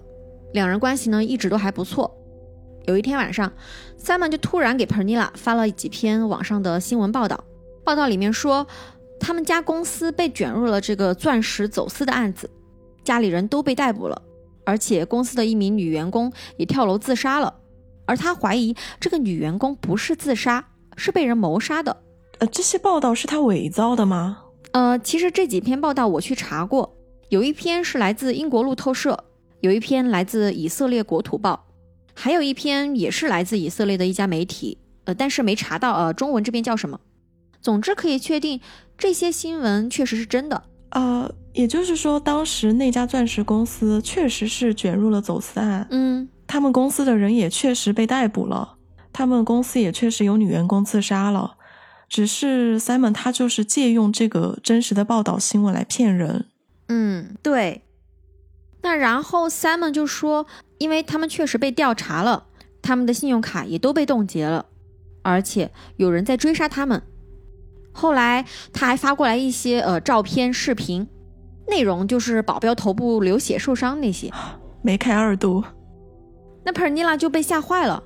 [0.53, 2.15] 两人关系呢一直都还不错。
[2.85, 3.51] 有一天晚上
[4.01, 7.43] ，Simon 就突然给 Pernilla 发了几篇网上的新闻报道，
[7.83, 8.65] 报道里面说
[9.19, 12.49] 他们家公司被卷入了这个钻石走私的案子，
[13.03, 14.21] 家里人都被逮捕了，
[14.65, 17.53] 而且公司的一名女员工也跳楼自杀了，
[18.05, 20.65] 而他怀疑这个女员工不是自杀，
[20.97, 21.95] 是被人谋杀的。
[22.39, 24.39] 呃，这些报道是他伪造的吗？
[24.71, 26.97] 呃，其实这几篇报道我去查过，
[27.29, 29.23] 有一篇是来自英国路透社，
[29.63, 31.67] 有一篇来自以色列国土报，
[32.13, 36.99] 还有一篇也是来自以色列的一家媒体，呃，但是没查到呃中文这边叫什么。
[37.61, 38.59] 总之可以确定，
[38.97, 40.63] 这些新闻确实是真的。
[40.89, 48.75] 呃，也就是说，当时那家钻石公司确实是卷入了走私案，嗯，他们公司的人也确实被逮捕了，
[49.13, 51.55] 他们公司也确实有女员工自杀了。
[52.09, 56.47] 只是 Simon 他就是借用这个真实的报道新闻来骗人。
[56.89, 57.82] 嗯，对。
[58.83, 60.45] 那然后 Simon 就说，
[60.77, 62.47] 因为他们确实被调查了，
[62.81, 64.65] 他们的信用卡也都被冻结了，
[65.23, 67.01] 而且有人在追杀他们。
[67.93, 71.07] 后来他还发过来一些呃照片、视频，
[71.67, 74.29] 内容就是保镖头部流血受伤那些，
[74.83, 75.63] 梅开二度。
[76.65, 78.03] 那 Pernilla 就被吓坏了，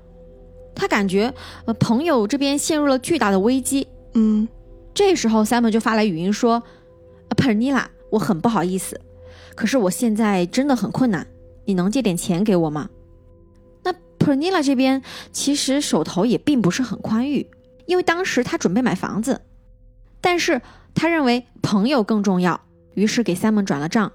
[0.75, 1.33] 他感觉
[1.65, 3.87] 呃朋友这边陷入了巨大的危机。
[4.13, 4.47] 嗯，
[4.93, 6.61] 这时候 Simon 就发来语音说
[7.35, 8.99] ：“Pernilla，我很不好意思，
[9.57, 11.25] 可是我现在真的很困难，
[11.65, 12.87] 你能借点钱给我吗？”
[13.83, 17.45] 那 p e r n i l a 这边其实手头也并不是很宽裕，
[17.87, 19.41] 因为当时他准备买房子。
[20.21, 20.61] 但是
[20.93, 22.61] 他认为朋友更重要，
[22.93, 24.11] 于是给 Simon 转了账。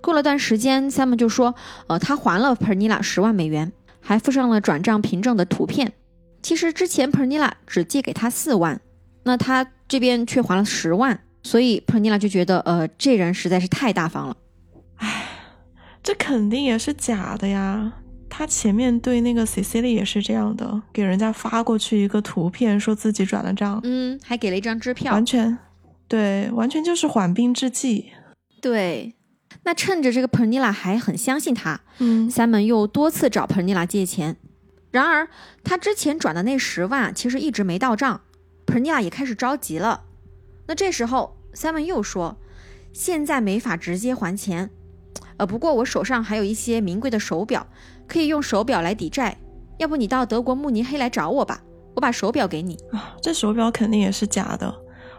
[0.00, 1.54] 过了段时间，Simon 就说
[1.88, 5.92] ：“呃，他还了 p e r n i l a 十万美元，还附上了转账凭证的图片。
[6.42, 8.80] 其实之前 Pernilla 只借给他四万，
[9.24, 14.36] 那他这边却还了十万，所以 Pernilla 就觉得，呃，这人实在是太大方了。
[14.96, 15.26] 唉，
[16.02, 17.92] 这肯定也是假的呀。”
[18.30, 25.58] 他前面对那个 Cecilia 也是这样的，给人家发过去一个图片，说自己转了账，嗯，还给了一张支票，完全，
[26.06, 28.12] 对，完全就是缓兵之计。
[28.60, 29.14] 对，
[29.64, 34.36] 那趁着这个 Pernilla 还很相信他，嗯，Simon 又多次找 Pernilla 借钱，
[34.90, 35.26] 然而
[35.64, 38.20] 他之前转的那十万其实一直没到账
[38.66, 40.02] ，Pernilla 也开始着急了。
[40.68, 42.38] 那这时候 Simon 又说，
[42.92, 44.70] 现在没法直接还钱，
[45.38, 47.66] 呃，不过我手上还有一些名贵的手表。
[48.06, 49.36] 可以用手表来抵债，
[49.76, 51.62] 要不你到德国慕尼黑来找我吧，
[51.94, 53.14] 我把手表给你啊。
[53.20, 54.74] 这手表肯定也是假的，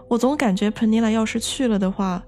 [0.07, 2.23] 我总感觉彭尼拉要是去了的话，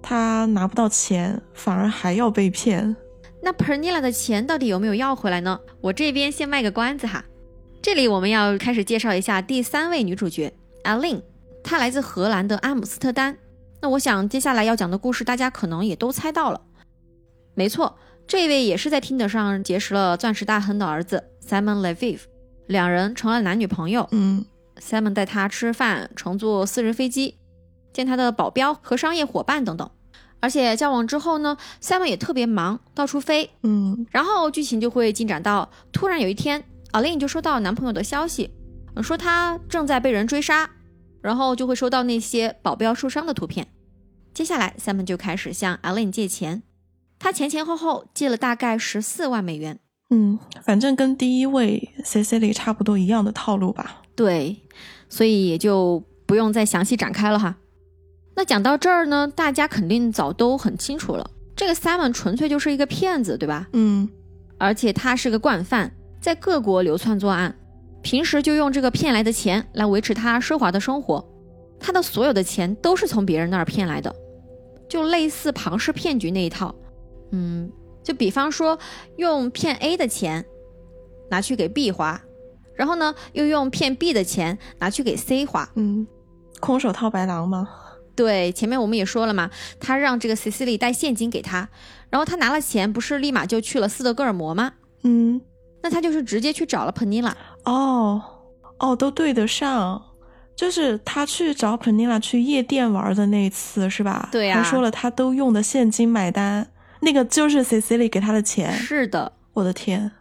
[0.00, 2.96] 他拿不到钱，反而还要被骗。
[3.42, 5.60] 那彭尼拉的钱到底有没有要回来呢？
[5.82, 7.22] 我这边先卖个关子哈。
[7.82, 10.50] 这里我们要开始介绍一下第三位女主角
[10.84, 11.20] Aline，
[11.62, 13.36] 她来自荷兰的阿姆斯特丹。
[13.82, 16.60] 那我想接下来要讲的故事，大家可能也都猜到了，
[17.54, 17.96] 没错。
[18.26, 22.20] 这位也是在听得上结识了钻石大亨的儿子 Simon Leviv，
[22.66, 24.06] 两人成了男女朋友。
[24.12, 24.44] 嗯
[24.78, 27.38] ，Simon 带他吃饭，乘坐私人飞机，
[27.92, 29.90] 见他的保镖和商业伙伴等等。
[30.38, 33.50] 而且交往之后呢，Simon 也特别忙，到处飞。
[33.62, 38.54] 嗯，然后剧情就会进展到，突然有一天，Aline 就收到男朋友的消息，
[39.02, 40.70] 说他正在被人追杀，
[41.20, 43.66] 然后就会收到那些保镖受伤的图片。
[44.32, 46.62] 接下来，Simon 就开始向 Aline 借钱。
[47.18, 49.78] 他前前后后借了大概十四万美元，
[50.08, 54.02] 嗯，反正跟第一位 Cecily 差不多一样的套路吧。
[54.14, 54.62] 对，
[55.08, 57.56] 所以也就不用再详细展开了哈。
[58.36, 63.68] 那讲到这儿呢，大家肯定早都很清楚了，这个 Simon 纯粹就是一个骗子，对吧？
[63.74, 64.08] 嗯，
[64.56, 67.54] 而且他是个惯犯，在各国流窜作案，
[68.02, 71.24] 平时就用这个骗来的钱来维持他奢华的生活，
[71.78, 74.14] 他的所有的钱都是从别人那儿骗来的，
[74.88, 76.74] 就类似庞氏骗局那一套。
[77.32, 77.70] 嗯，
[78.02, 78.78] 就比方说
[79.16, 80.44] 用骗 A 的钱
[81.30, 82.20] 拿去给 B 花，
[82.74, 85.70] 然后呢又用骗 B 的钱拿去给 C 花。
[85.76, 86.06] 嗯，
[86.58, 87.68] 空手套白狼吗？
[88.16, 91.68] 对，前面我们也说了嘛，他让这个 Cecily 带现金给他，
[92.10, 94.72] 然后他拿了钱，不是立马就去了斯德哥尔摩吗？
[95.04, 95.40] 嗯，
[95.82, 97.32] 那他就是直接去找了 Penilla。
[97.64, 98.22] 哦
[98.78, 100.02] 哦，都对得上，
[100.56, 104.28] 就是他去找 Penilla 去夜店玩的那一次是吧？
[104.32, 106.70] 对呀，他说了他都用的现金买单。
[107.02, 110.12] 那个就是 Cecilia 给他的钱，是的，我的天！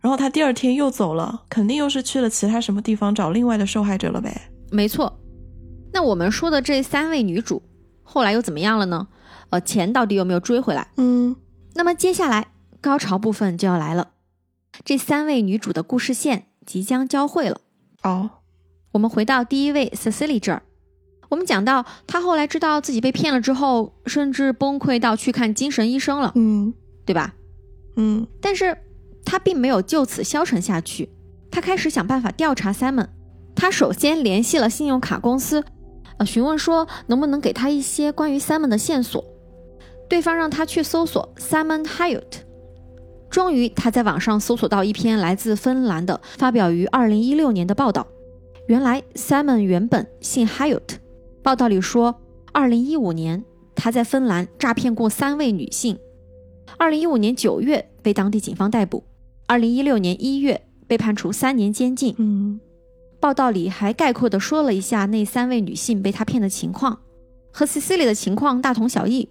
[0.00, 4.50] 然后他第二天又走了，肯定又是去了其他什么地方找另外的受害者了呗。
[4.72, 5.20] 没错。
[5.92, 7.62] 那我们说的这三位女主
[8.02, 9.06] 后来又怎么样了呢？
[9.50, 10.88] 呃，钱到底有没有追回来？
[10.96, 11.36] 嗯。
[11.74, 12.48] 那么接下来
[12.80, 14.10] 高潮部分就要来了，
[14.84, 17.60] 这三位女主的故事线即将交汇了。
[18.04, 18.30] 哦，
[18.92, 20.62] 我们回到第一位 Cecilia 这儿。
[21.28, 26.72] 我们讲到，他后来知道自己被骗了之后，甚至崩溃到去看精神医生了，嗯，
[27.04, 27.34] 对吧？
[27.96, 28.78] 嗯，但是
[29.24, 31.08] 他并没有就此消沉下去，
[31.50, 33.08] 他开始想办法调查 Simon。
[33.56, 35.64] 他首先联系了信用卡公司，
[36.18, 39.24] 呃，询问说能不能给他一些关于 Simon 的线索。
[40.08, 42.42] 对方让他去搜索 Simon Hyatt。
[43.30, 48.06] 终于，他在网上搜索到一篇来自芬兰的、发表于2016年的报道。
[48.66, 50.96] 原来 Simon 原本姓 Hyatt。
[51.42, 52.20] 报道里说，
[52.52, 55.96] 二零一五年他在芬兰诈骗过三位女性，
[56.76, 59.04] 二零一五年九月被当地警方逮捕，
[59.46, 62.14] 二零一六年一月被判处三年监禁。
[62.18, 62.60] 嗯，
[63.20, 66.98] 报道里还概括的说了一下那三位女性被他骗的情况，
[67.52, 69.28] 和 Cecilia 的情况大同小异。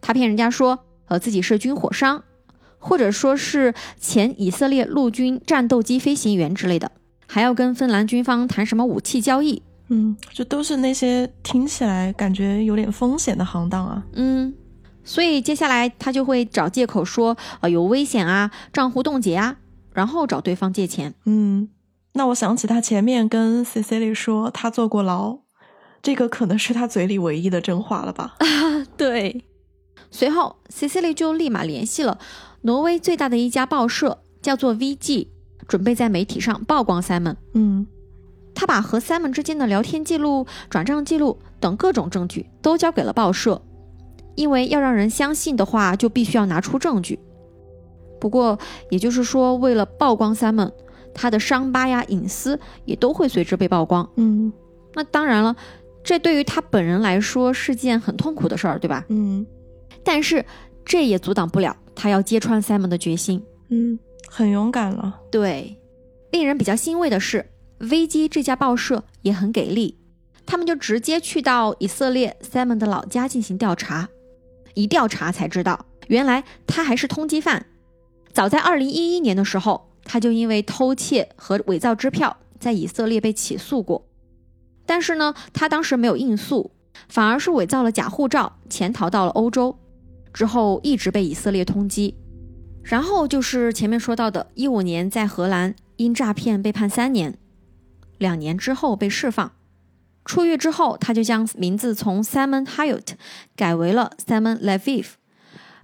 [0.00, 2.22] 他骗人家说，呃，自己是军火商，
[2.82, 6.90] 或者说是前以色列陆军战斗机飞行员之类的。
[7.26, 9.62] 还要跟芬兰军方谈什么武器交易。
[9.88, 14.04] 嗯，这都是那些听起来感觉有点风险的行当啊。
[14.12, 14.52] 嗯，
[15.04, 19.56] 所以接下来他就会找借口说，呃，有危险啊，账户冻结啊，
[19.94, 21.14] 然后找对方借钱。
[21.24, 21.68] 嗯，
[22.14, 25.38] 那我想起他前面跟 Cecily 说他坐过牢，
[26.02, 28.34] 这个可能是他嘴里唯一的真话了吧？
[28.40, 28.46] 啊
[28.98, 29.44] 对。
[30.10, 32.18] 随后，Cecily 就立马联系了
[32.62, 35.28] 挪威最大的一家报社，叫做 VG，
[35.68, 37.36] 准备在媒体上曝光 Simon。
[37.54, 37.86] 嗯。
[38.54, 43.60] 他把和 Simon 之间的聊天记录、转账记录等各种证据都交给了报社，
[44.34, 47.18] 因为要让人相信的话，就必须要拿出证据。
[48.20, 48.58] 不过，
[48.90, 50.70] 也就是说，为了曝光 Simon，
[51.14, 54.08] 他的伤疤呀、隐私也都会随之被曝光。
[54.16, 54.52] 嗯，
[54.94, 55.56] 那当然了，
[56.04, 59.04] 这对于他本人来说是件很痛苦的事儿，对吧？
[59.08, 59.44] 嗯，
[60.04, 60.44] 但是
[60.84, 63.42] 这也阻挡不了他要揭穿 Simon 的决心。
[63.68, 65.20] 嗯，很勇敢了。
[65.30, 65.76] 对，
[66.30, 67.46] 令人比较欣慰的是。
[67.90, 69.98] 危机这家报社也很给力，
[70.46, 74.08] 他们就直接去到以色列 Simon 的老家进行调查。
[74.74, 77.66] 一调查才知道，原来他还是通缉犯。
[78.32, 84.06] 早在2011年的时候，他就因为偷窃和伪造支票在以色列被起诉过。
[84.86, 86.70] 但是呢，他当时没有应诉，
[87.08, 89.76] 反而是伪造了假护照，潜逃到了欧洲，
[90.32, 92.14] 之后一直被以色列通缉。
[92.82, 97.38] 然后就是前面说到的15年在荷兰因诈骗被判三年。
[98.18, 99.52] 两年之后被释放，
[100.24, 103.14] 出狱之后，他就将名字从 Simon Hayut
[103.56, 105.06] 改为了 Simon Leviv，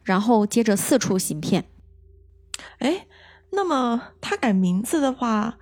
[0.04, 1.64] 然后接着四处行骗。
[2.78, 3.06] 哎，
[3.50, 5.58] 那么他改名字的话，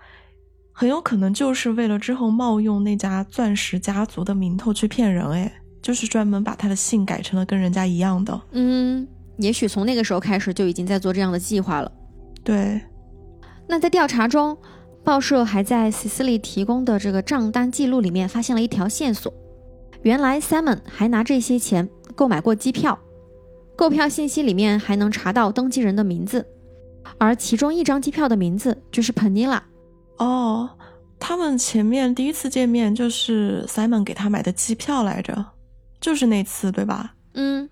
[0.72, 5.26] 很有可能就是为了之后冒用那家钻石家族的名头去骗人。
[5.30, 8.40] 哎，就是专门把他的姓改成了跟人家一样的。
[8.50, 11.92] 嗯，也许从那个时候开始就已经在做这样的计划了。
[12.42, 12.80] 对，
[13.68, 14.58] 那在调查中。
[15.04, 19.32] 报社还在 Cecily 提供的这个账单记录里面发现了一条线索，
[20.02, 22.98] 原来 Simon 还拿这些钱购买过机票，
[23.76, 26.44] 购票信息里面还能查到登记人的名字，
[27.18, 29.60] 而其中一张机票的名字就是 Penila。
[30.18, 30.70] 哦，
[31.20, 35.46] 他们前面第一次见面就是 Simon 给他买的机票来着，
[36.00, 37.14] 就是那次对吧？
[37.34, 37.68] 嗯。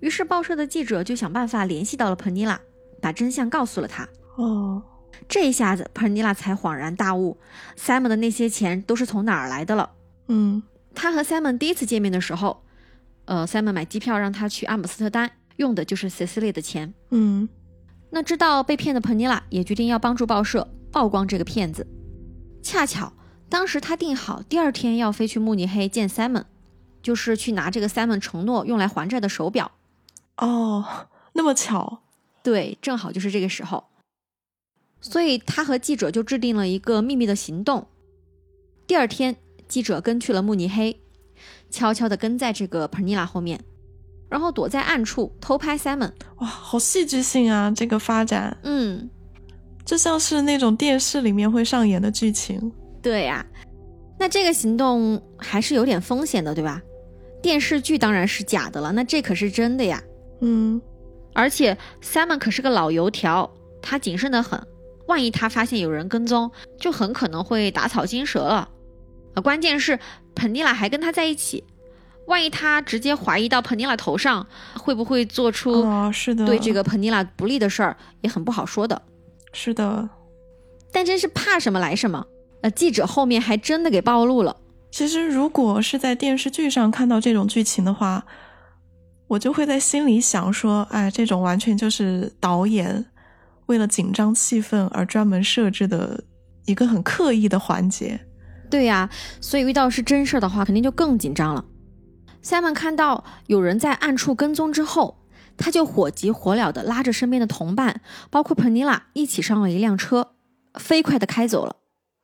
[0.00, 2.58] 于是报社的记者就想办法联系到了 Penila，
[3.00, 4.08] 把真相告诉了他。
[4.36, 4.82] 哦。
[5.28, 7.38] 这一下子，彭尼拉才恍然大悟
[7.78, 9.92] ，Simon 的那些钱都是从哪儿来的了。
[10.26, 10.62] 嗯，
[10.92, 12.64] 他和 Simon 第一次见面的时候，
[13.26, 16.92] 呃，Simon 买机票让他去阿姆斯特丹，用的就是 Cecily 的钱。
[17.10, 17.48] 嗯，
[18.10, 21.86] 那知道被骗的彭尼拉也决定要帮助报社曝光这个骗子。
[22.60, 23.12] 恰巧
[23.48, 26.44] 当时他定好第二天要飞去慕尼黑见 Simon，
[27.04, 29.70] 就是去拿这个 Simon 承诺用来还债的手表。
[30.38, 32.00] 哦，那么巧？
[32.42, 33.84] 对，正好就是这个时候。
[35.02, 37.86] 所以他和记者就制定了一个秘密的行动。
[38.86, 39.36] 第二天，
[39.68, 40.98] 记者跟去了慕尼黑，
[41.68, 43.62] 悄悄地跟在这个 Pernilla 后面，
[44.30, 46.12] 然后躲在暗处偷拍 Simon。
[46.38, 47.70] 哇，好戏剧性啊！
[47.70, 49.10] 这个发展，嗯，
[49.84, 52.72] 就像是那种电视里面会上演的剧情。
[53.02, 53.44] 对呀，
[54.18, 56.80] 那这个行动还是有点风险的，对吧？
[57.44, 60.02] 电视剧当然是假的了，那这可是真的呀。
[60.40, 60.80] 嗯，
[61.34, 63.52] 而且 Simon 可是个老油条，
[63.82, 64.58] 他谨慎的很。
[65.08, 68.66] 万一他发现有人跟踪，就很可能会打草惊蛇了。
[69.34, 69.98] 啊，关键是
[70.34, 71.62] 彭尼拉还跟他在一起，
[72.28, 74.46] 万一他直接怀疑到彭尼拉头上，
[74.78, 75.84] 会不会做出
[76.46, 79.02] 对这个彭尼拉不利的事儿，也很不好说的。
[79.52, 80.08] 是的，
[80.90, 82.24] 但真是怕什么来什么。
[82.62, 84.56] 呃，记者后面还真的给暴露了。
[84.94, 88.24] 其实如果是在电视剧上看到这种剧情的话，
[89.26, 93.04] 我就会在心里想说，哎，这种完全就是导演。
[93.66, 96.22] 为了紧张气氛而专门设置的
[96.66, 98.20] 一个很刻意的环节，
[98.70, 101.64] 对呀，所以遇到是真事儿的话，肯定就更紧张了。
[102.44, 105.18] Simon 看到有人在暗处跟踪之后，
[105.56, 110.34] 他就火急火燎的拉着身边的同伴，包括 Penilla 一起上了一辆车，
[110.74, 111.74] 飞快的开走了。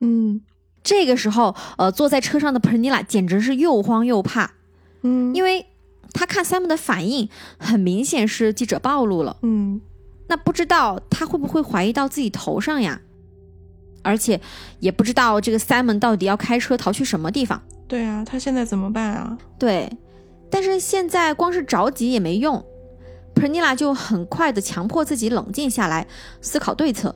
[0.02, 0.42] 嗯，
[0.82, 4.52] 这个时候，呃，坐在车上的 Penilla 简直是又慌又怕，
[5.02, 5.66] 嗯，因为
[6.12, 7.28] 他看 Simon 的反应，
[7.58, 9.80] 很明显是记者暴露了，嗯。
[10.28, 13.00] 那不知道他会不会怀疑到自己头上呀？
[14.02, 14.40] 而且
[14.78, 17.60] 也不知道这个 Simon 到底要开车逃去什么地方。
[17.88, 19.36] 对啊，他现在怎么办啊？
[19.58, 19.90] 对，
[20.48, 22.64] 但是现在光是着急也没用。
[23.34, 26.06] Pernilla 就很快的强迫自己冷静下来，
[26.40, 27.14] 思考对策。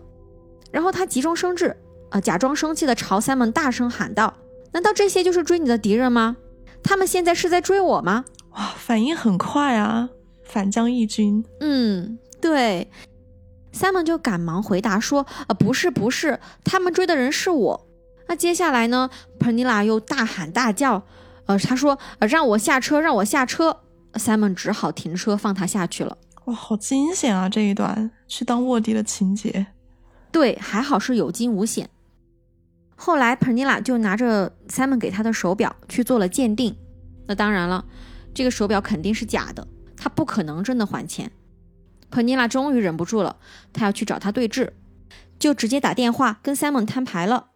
[0.73, 1.77] 然后他急中生智，
[2.15, 4.35] 啊，假装生气的朝 Simon 大声喊道
[4.71, 6.37] ：“难道这些就是追你的敌人吗？
[6.81, 10.09] 他们现在是在追我吗？”哇，反应很快啊，
[10.45, 11.45] 反将一军。
[11.59, 12.19] 嗯。
[12.41, 12.89] 对
[13.73, 17.89] ，Simon 就赶忙回答说：“呃，不是，不是，他们追的人是我。
[18.29, 19.11] 那接下来呢
[19.41, 21.03] ，Pernilla 又大喊大叫，
[21.47, 23.81] 呃，他说，呃，让我下车，让我下车。
[24.13, 26.17] Simon 只好停车放他下去了。
[26.45, 27.49] 哇，好惊险啊！
[27.49, 29.67] 这一段去当卧底的情节，
[30.31, 31.89] 对，还好是有惊无险。
[32.97, 36.77] 后来 Pernilla 就拿着 Simon 给他的手表去做了鉴定。
[37.27, 37.85] 那当然了，
[38.33, 39.67] 这个手表肯定是假的，
[39.97, 41.31] 他不可能真的还钱。
[42.11, 43.37] Pernilla 终于忍不住了，
[43.73, 44.75] 他要去找他对质，
[45.39, 47.49] 就直接打电话跟 Simon 摊牌了。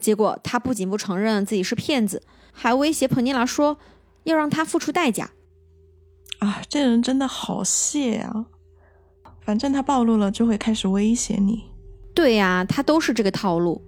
[0.00, 2.22] 结果他不仅不承认自己是骗子，
[2.52, 3.78] 还威胁 Pernilla 说
[4.24, 5.30] 要让他付出代价。
[6.38, 8.46] 啊，这人真的好蟹啊！
[9.40, 11.64] 反正他暴露了，就会开始威胁你。
[12.14, 13.82] 对呀，他都是这个套路。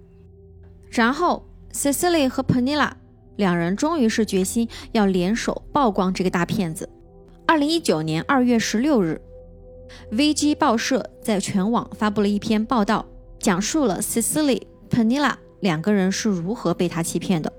[0.89, 2.91] 然后 Cecily 和 Penilla
[3.35, 6.89] 两人终于是决心要联手曝光这个大骗子。
[7.45, 9.21] 二零一九年二月十六日
[10.11, 13.05] ，VG 报社在全网发布了一篇报道，
[13.39, 17.51] 讲述了 Cecily、Penilla 两个人是如何被他欺骗的，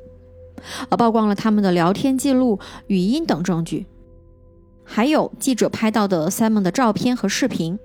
[0.89, 3.87] 而曝光了他们的聊天记录、语音等证据。
[4.85, 7.79] 还有记者拍到的 Simon 的照片和视频，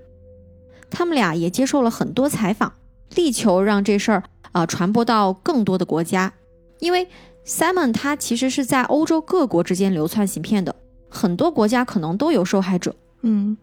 [0.89, 2.73] 他们俩也接受了很多采访，
[3.15, 4.23] 力求让这事儿
[4.55, 6.31] 啊传播到更多的国家。
[6.79, 7.07] 因为
[7.45, 10.73] Simon 他其实是在欧洲各国之间流窜行骗的，
[11.09, 12.95] 很多国家可能都有受害者。
[13.21, 13.57] 嗯，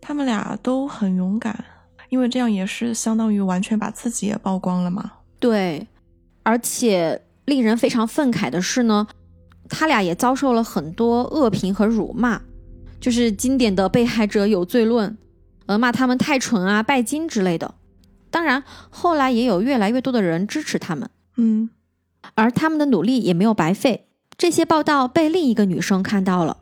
[0.00, 1.64] 他们俩都很勇敢，
[2.08, 5.10] 因为这样也是相当于完全把自己也曝光了嘛。
[5.40, 5.86] 对，
[6.44, 9.06] 而且令人非常愤慨的是呢，
[9.68, 12.40] 他俩也遭受了很多恶评和辱骂。
[13.00, 15.18] 就是经典的被害者有罪论，
[15.66, 17.74] 呃，骂他们太蠢啊、拜金之类的。
[18.32, 21.70] 当然，后来也有越来越多的人支持他们，嗯，
[22.34, 24.08] 而他们的努力也没有白费。
[24.36, 26.56] 这些报道被另一个女生看到了，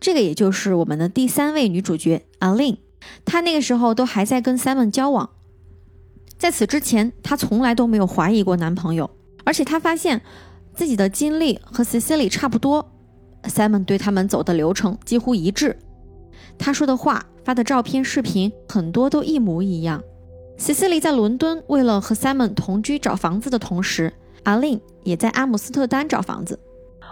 [0.00, 2.78] 这个也就是我们的第三位女主角 Alin。
[3.24, 5.30] 她那个时候都还在跟 Simon 交往，
[6.38, 9.10] 在此之前，她从来都没有怀疑过男朋友，
[9.44, 10.22] 而且她发现
[10.72, 12.92] 自己的经历和 Cecily 差不多。
[13.44, 15.76] Simon 对他们走的流程几乎一致，
[16.56, 20.02] 他说的话、发的照片、视频很多都一模一样。
[20.60, 26.60] Cecily 在伦敦为了和 Simon 同居找房子的同时，阿琳也在阿姆斯特丹找房子。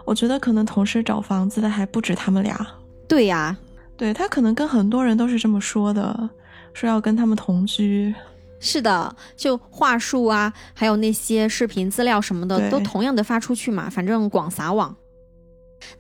[0.05, 2.67] 我觉得可能同时找房子的还不止他们俩。
[3.09, 3.57] 对呀，
[3.97, 6.29] 对他可能跟很多人都是这么说的，
[6.75, 8.15] 说要跟他们同居。
[8.61, 14.95] 是的，就话术啊，还有那些视频资料什么的，都同样的发出去嘛，反正广撒网。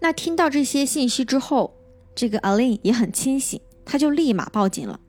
[0.00, 1.74] 那听到这些信息之后，
[2.14, 5.00] 这个 Aline 也很清醒，他就立马报警了，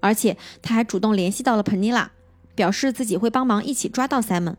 [0.00, 2.08] 而且他还主动联系到了 Pernilla，
[2.54, 4.56] 表示自己会帮忙一起抓到 Simon。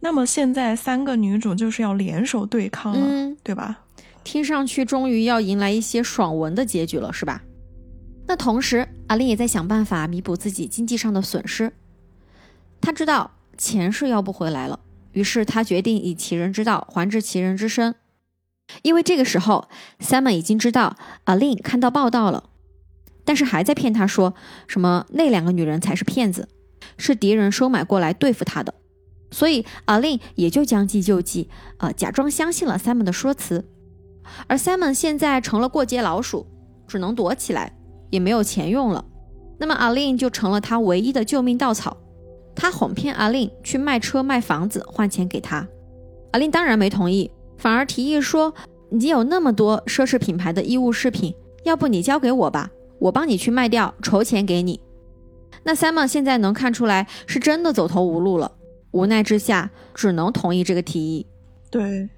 [0.00, 3.80] 那么现在三个女主就是要联手对抗了，对吧？
[4.24, 7.42] 听上去终于要迎来一些爽文的结局了，是吧？
[8.26, 11.72] 那同时，阿琳也在想办法弥补自己经济上的损失。
[12.80, 14.80] 他知道钱是要不回来了，
[15.12, 17.94] 于是他决定以其人之道还治其人之身。
[18.82, 19.68] 因为这个时候
[20.00, 22.50] ，Simon 已经知道 Aline 看到报道了，
[23.26, 24.32] 但是还在骗他说
[24.66, 26.48] 什么那两个女人才是骗子，
[26.96, 28.72] 是敌人收买过来对付他的，
[29.30, 33.68] 所以 Aline 也就将计就计，呃，假装相信了 Simon 的说辞。
[34.46, 36.46] 而 Simon 现在成了过街老鼠，
[36.86, 37.76] 只能躲起来，
[38.10, 39.04] 也没有钱用了。
[39.58, 41.96] 那么 Aline 就成了他唯一的救命稻草。
[42.54, 45.68] 他哄骗 Aline 去卖车卖房子换钱给他
[46.32, 47.30] ，Aline 当然没同意。
[47.58, 48.54] 反而提议说
[48.90, 54.80] ：“你有那么多奢侈品牌的衣物饰品，要不你交给我吧，我帮你去卖掉，筹钱给你。”
[55.64, 58.52] 那 Simon 现在能看出来是真的走投无路了，
[58.92, 61.26] 无奈之下只能同意这个提议。
[61.70, 62.08] 对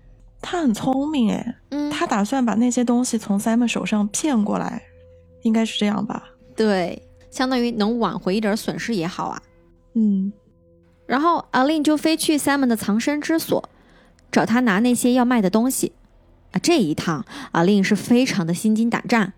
[0.41, 4.83] 他很聪明哎，嗯，他打算把那些东西从 Simon 手上骗过来，
[5.43, 6.25] 应该是这样吧？
[6.55, 9.43] 对，相当于能挽回一点损失也好啊。
[9.95, 10.33] 嗯，
[11.07, 13.69] 然后 Aline 就飞去 Simon 的藏身之所。
[14.31, 15.93] 找他拿那些要卖的东西，
[16.53, 19.33] 啊，这一趟阿令是非常的心惊胆战，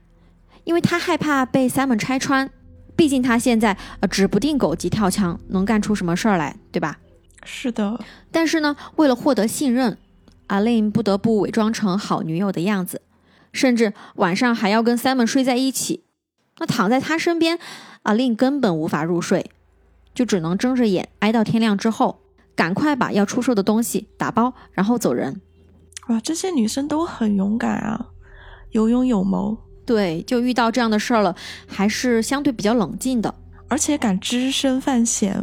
[0.64, 2.50] 因为他害怕被 Simon 拆穿，
[2.96, 6.98] 毕竟他现在呃指不定狗急跳墙能干出什么事儿来，对吧？
[7.44, 7.98] 是的。
[8.30, 9.98] 但是呢，为了获得信任，
[10.48, 13.02] 阿令不得不伪装成好女友的样子，
[13.52, 16.04] 甚至晚上还要跟 Simon 睡在一起。
[16.58, 17.58] 那躺在他身边，
[18.02, 19.50] 阿令根本无法入睡，
[20.14, 22.20] 就只能睁着眼挨到天亮之后。
[22.56, 25.40] 赶快把要出售的东西打包，然后走人。
[26.08, 28.08] 哇，这些女生都很勇敢啊，
[28.72, 29.56] 有勇有谋。
[29.90, 31.34] 对，就遇到这样的事儿了，
[31.66, 33.34] 还是相对比较冷静的，
[33.66, 35.36] 而且敢只身犯险，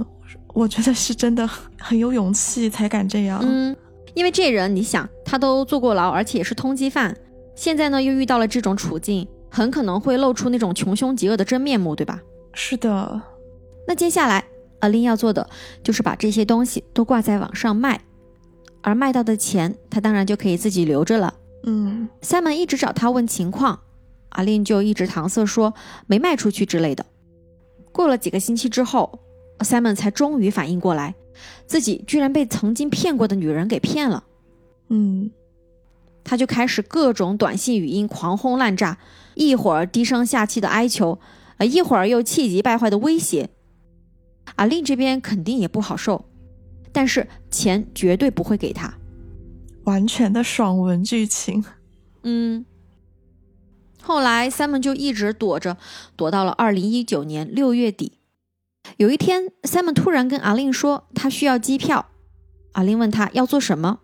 [0.53, 1.45] 我觉得是真的
[1.77, 3.41] 很有勇气才敢这样。
[3.43, 3.75] 嗯，
[4.13, 7.13] 因为这人，你想，他都坐过牢，而且也是通缉犯，
[7.57, 12.21] 现在呢又遇到了这种处境，很可能会露出那种穷凶极恶的真面目，对吧？
[12.53, 13.21] 是的。
[13.85, 14.45] 那接下来。
[14.79, 15.49] 阿林要做的
[15.81, 17.99] 就是把这些东西都挂在网上卖，
[18.83, 21.33] 而卖到的钱他当然就可以自己留着了。
[21.63, 23.79] 嗯 Simon 一直找他问情况，
[24.29, 25.73] 阿令就一直搪塞说
[26.05, 27.05] 没卖出去之类的。
[27.91, 29.19] 过了几个星期之后
[29.59, 31.15] ，Simon 才终于反应过来，
[31.65, 34.23] 自己居然被曾经骗过的女人给骗了。
[34.89, 35.31] 嗯
[36.23, 38.97] 他就开始各种短信语音狂轰滥炸，
[39.35, 41.19] 一会儿低声下气的哀求，
[41.55, 43.49] 呃，一会儿又气急败坏的威胁。
[44.55, 46.25] 阿令这边肯定也不好受，
[46.91, 48.93] 但是钱绝对不会给他。
[49.85, 51.63] 完全的爽文剧情。
[52.23, 52.65] 嗯，
[54.07, 55.75] 后来 Simon 就一直躲着，
[56.15, 58.13] 躲到了二零一九年六月底。
[58.95, 62.05] 有一天，Simon 突然跟阿令说他需要机票。
[62.71, 63.99] 阿令问他要做什么。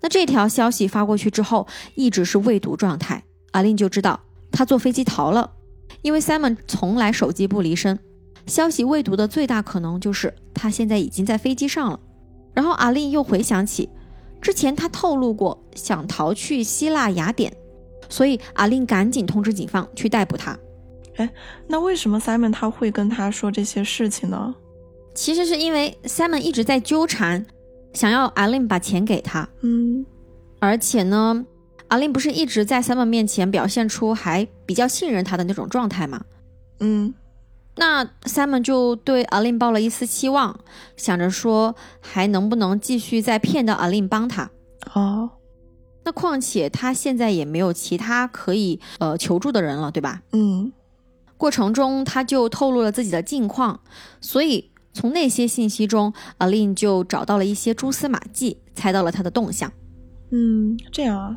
[0.00, 3.24] 那这条消息发过去之后，一直是未读状态。
[3.50, 4.20] 阿令就知道
[4.52, 5.50] 他坐飞机逃了，
[6.02, 7.98] 因为 Simon 从来手机不离身，
[8.46, 11.98] 消息未读的最大可能就是他现在已经在飞机上了。
[12.54, 13.88] 然后阿令又回想起。
[14.40, 17.52] 之前他透露过想逃去希腊雅典，
[18.08, 20.58] 所以阿令赶紧通知警方去逮捕他。
[21.16, 21.28] 哎
[21.66, 24.54] 那为什么 Simon 他会跟他说这些事情呢？
[25.14, 27.44] 其实是因为 Simon 一直在纠缠，
[27.92, 30.06] 想要阿令把钱给他，嗯
[30.60, 31.44] 而且呢，
[31.88, 36.22] 阿令不是一直在 Simon 面前表现出还比较信任他的那种状态吗？
[36.80, 37.12] 嗯
[37.74, 40.58] 那 Simon 就对阿令抱了一丝希望，
[40.96, 44.50] 想着说还能不能继续再骗到阿令帮他。
[44.94, 45.30] 哦
[46.08, 50.22] 那况且他现在也没有其他可以呃求助的人了，对吧？
[50.32, 50.72] 嗯
[51.36, 53.80] 过程中，他就透露了自己的近况，
[54.18, 59.70] 所以从那些信息中，阿令就找到了一些蛛丝马迹，猜到了他的动向。
[60.30, 61.36] 嗯，这样啊。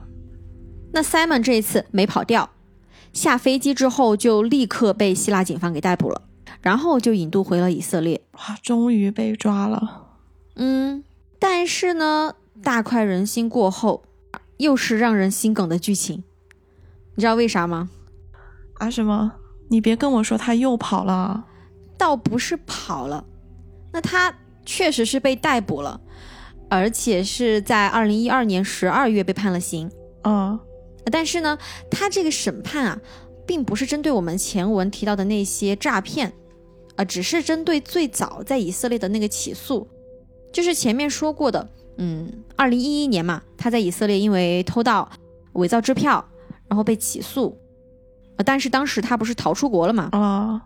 [0.93, 2.49] 那 Simon 这一次没跑掉，
[3.11, 6.21] 下飞机之后就立刻被希腊警方给逮捕了，
[6.61, 8.21] 然后就引渡回了以色列。
[8.35, 10.15] 哇，终于被抓了。
[10.55, 11.03] 嗯，
[11.37, 14.03] 但是呢，大快人心过后，
[14.61, 16.23] 又是让人心梗的剧情，
[17.15, 17.89] 你知道为啥吗？
[18.75, 19.33] 啊什么？
[19.69, 21.45] 你别跟我说他又跑了。
[21.97, 23.23] 倒不是跑了，
[23.91, 24.35] 那他
[24.65, 26.01] 确实是被逮捕了，
[26.67, 29.91] 而且是在二零一二年十二月被判了刑。
[30.23, 30.59] 嗯
[31.11, 31.57] 但是呢，
[31.89, 32.99] 他这个审判啊，
[33.45, 36.33] 并不是针对我们前文提到的那些诈骗，
[36.95, 39.87] 啊，只是针对最早在以色列的那个起诉，
[40.51, 45.07] 就是前面说过的，嗯，二零一一年嘛，他在以色列因为偷盗、
[45.53, 46.25] 伪造支票，
[46.67, 47.55] 然后被起诉，
[48.37, 50.61] 呃但是当时他不是逃出国了嘛，啊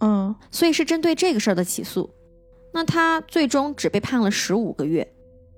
[0.00, 2.08] 嗯所以是针对这个事儿的起诉。
[2.72, 5.06] 那他最终只被判了十五个月，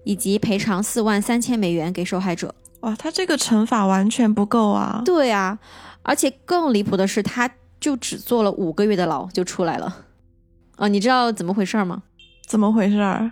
[0.05, 2.53] 以及赔偿四万三千美元给受害者。
[2.81, 5.03] 哇，他这个惩罚完全不够啊。
[5.05, 5.59] 对啊，
[6.03, 10.07] 而且更离谱的是，他就只坐了五个月的牢就出来了。
[10.77, 12.03] 啊，你知道怎么回事吗？
[12.49, 13.31] 怎么回事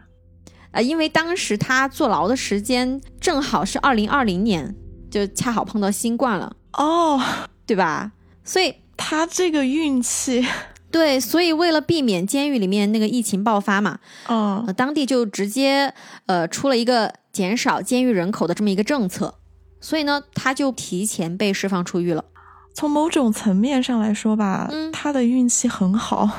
[0.73, 0.79] 儿？
[0.79, 4.75] 啊，因为当时他坐牢的时间正好是二零二零年，
[5.11, 7.21] 就恰好碰到新冠了，哦，
[7.67, 8.13] 对吧？
[8.45, 10.47] 所以他这个运气。
[10.91, 13.99] 对，所以为了避免监狱里面那个疫情爆发嘛，
[14.29, 15.93] 嗯呃，当地就直接
[16.25, 19.35] 呃出了一个减少监狱人口的这么一个政策，
[19.83, 22.25] 所以呢，他就提前被释放出狱了。
[22.73, 26.31] 从某种层面上来说吧，嗯他的运气很好。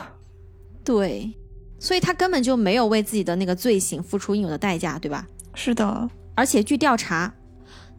[0.84, 1.32] 对，
[1.80, 5.28] 所以他根本就没有为自己的那个罪行付出应有的代价，对吧？
[5.56, 7.34] 是的，而且据调查，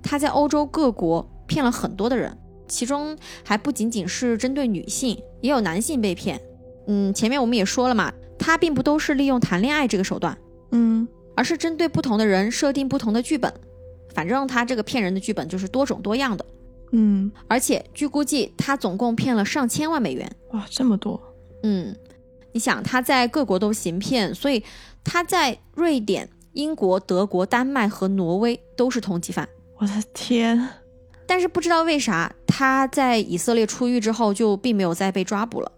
[0.02, 2.36] 他在欧洲各国骗了很多的人，
[2.68, 6.40] 其中还不仅仅是针对女性，也有男性被骗。
[6.86, 10.36] 嗯，前面我们也说了嘛，他并不都是利用谈恋爱这个手段，
[10.72, 13.52] 嗯而是针对不同的人设定不同的剧本。
[14.12, 16.44] 反正他这个骗人的剧本就是多种多样的，
[16.92, 20.30] 嗯，而且据估计，他总共骗了上千万美元。
[20.52, 21.20] 哇，这么多。
[21.62, 21.94] 嗯，
[22.52, 24.62] 你想他在各国都行骗，所以
[25.04, 29.48] 他在瑞典、英国、德国、丹麦和挪威都是通缉犯。
[29.78, 30.68] 我的天，
[31.26, 35.72] 但是不知道为啥，他在以色列出狱之后就并没有再被抓捕了。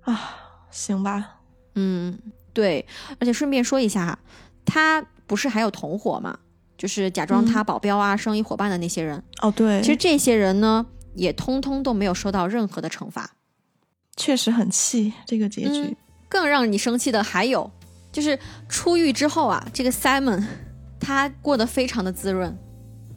[0.00, 0.36] 啊，
[0.70, 1.36] 行吧。
[1.74, 2.18] 嗯，
[2.52, 2.86] 对，
[3.20, 4.18] 而且顺便说一下哈，
[4.64, 6.38] 他不是还有同伙吗？
[6.76, 9.22] 就是假装他保镖啊、生意伙伴的那些人。
[9.42, 13.30] 哦，对，其实这些人呢，也通通都没有受到任何的惩罚。
[14.18, 15.80] 确实很气这个结局。
[15.80, 15.96] 嗯
[16.30, 17.70] 更让你生气的还有，
[18.12, 18.38] 就是
[18.68, 20.44] 出狱之后啊，这个 Simon
[21.00, 22.54] 他过得非常的滋润，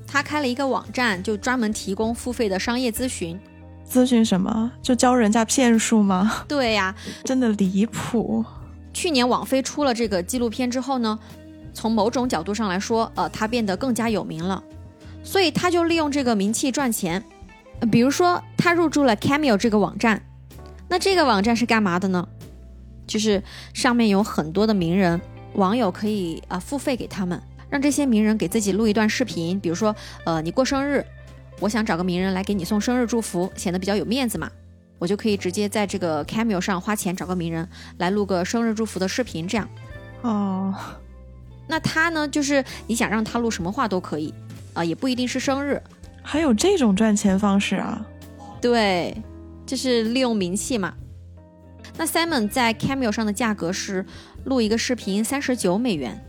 [0.07, 3.37] 他开了一个网站，就专门提供付费的商业咨询。
[3.85, 4.71] 咨询什么？
[4.81, 6.45] 就教人家骗术吗？
[6.47, 6.95] 对呀、
[7.25, 8.45] 真的离谱。
[8.93, 11.19] 去年网飞出了这个纪录片之后呢，
[11.73, 14.63] 从某种角度上来说，呃，他变得更加有名了，
[15.21, 17.21] 所以他就利用这个名气赚钱。
[17.81, 20.23] 呃比如说，他入驻了 Cameo 这个网站，
[20.91, 22.27] 那这个网站是干嘛的呢？
[23.07, 23.41] 就是
[23.73, 25.21] 上面有很多的名人，
[25.53, 31.05] 网友可以啊、付费给他们，让这些名人给自己录一段视频，比如说，呃，你过生日，
[31.61, 34.51] 我想找个名人来给你送生日祝福，显得比较有面子嘛，
[34.99, 37.65] 我就可以直接在这个 Cameo 上花钱找个名人
[37.97, 39.69] 来录个生日祝福的视频，这样。
[40.23, 40.75] 哦，
[41.67, 44.33] 那他呢，就是你想让他录什么话都可以，
[44.73, 45.81] 啊、也不一定是生日。
[46.21, 48.05] 还有这种赚钱方式啊？
[48.61, 49.15] 对，
[49.71, 50.93] 就是利用名气嘛。
[51.95, 54.05] 那 Simon 在 Cameo 上的价格是
[54.43, 56.21] 录一个视频三十九美元，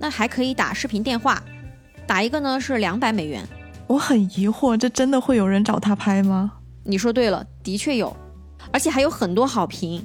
[0.00, 1.42] 那还可以打视频电话，
[2.06, 3.46] 打一个呢是两百美元。
[3.86, 6.52] 我很疑惑，这真的会有人找他拍吗？
[6.84, 8.16] 你说对了，的确有，
[8.72, 10.02] 而且还有很多好评。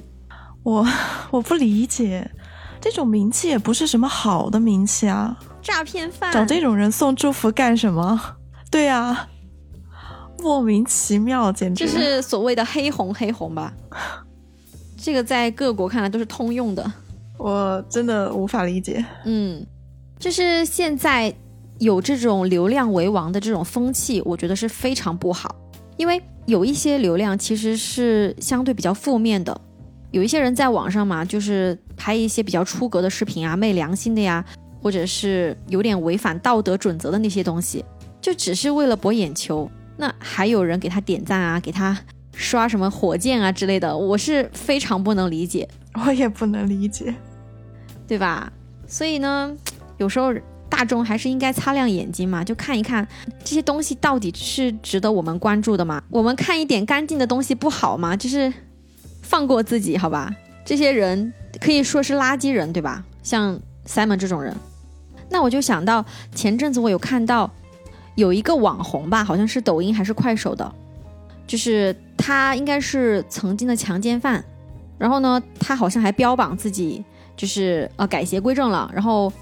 [0.62, 0.86] 我
[1.32, 2.30] 我不理解，
[2.78, 8.36] 这种名气也不是什么好的名气啊，诈骗犯找这种人送祝福干什么？
[8.70, 9.28] 对呀、
[10.42, 13.72] 莫名其妙，简直就是所谓的黑红黑红吧？
[15.00, 16.92] 这个在各国看来都是通用的。
[17.38, 19.04] 我真的无法理解。
[19.24, 19.64] 嗯，
[20.18, 21.34] 就是现在
[21.78, 25.54] 有这种流量为王的这种风气，我觉得是非常不好。
[25.96, 29.60] 因为有一些流量其实是相对比较负面的，
[30.10, 34.44] 有一些人在网上嘛，就是拍一些比较出格的视频啊，昧良心的呀，
[34.80, 37.84] 或者是有点违反道德准则的那些东西，
[38.20, 39.68] 就只是为了博眼球。
[40.02, 41.96] 那还有人给他点赞啊，给他
[42.34, 45.68] 刷什么火箭啊之类的，我是非常不能理解。
[46.04, 47.14] 我也不能理解。
[48.08, 48.52] 对吧？
[48.88, 49.56] 所以呢，
[49.98, 50.34] 有时候
[50.68, 53.06] 大众还是应该擦亮眼睛嘛，就看一看
[53.44, 56.02] 这些东西到底是值得我们关注的吗？
[56.10, 58.16] 我们看一点干净的东西不好吗？
[58.16, 58.52] 就是
[59.22, 60.34] 放过自己，好吧？
[60.64, 63.04] 这些人可以说是垃圾人，对吧？
[63.22, 64.52] 像 Simon 这种人，
[65.30, 67.48] 那我就想到前阵子我有看到
[68.14, 70.74] 有一个网红吧，好像是抖音还是快手的，
[71.46, 74.44] 就是他应该是曾经的强奸犯，
[74.98, 77.04] 然后呢，他好像还标榜自己。
[77.34, 79.32] 就是呃改邪归正了，然后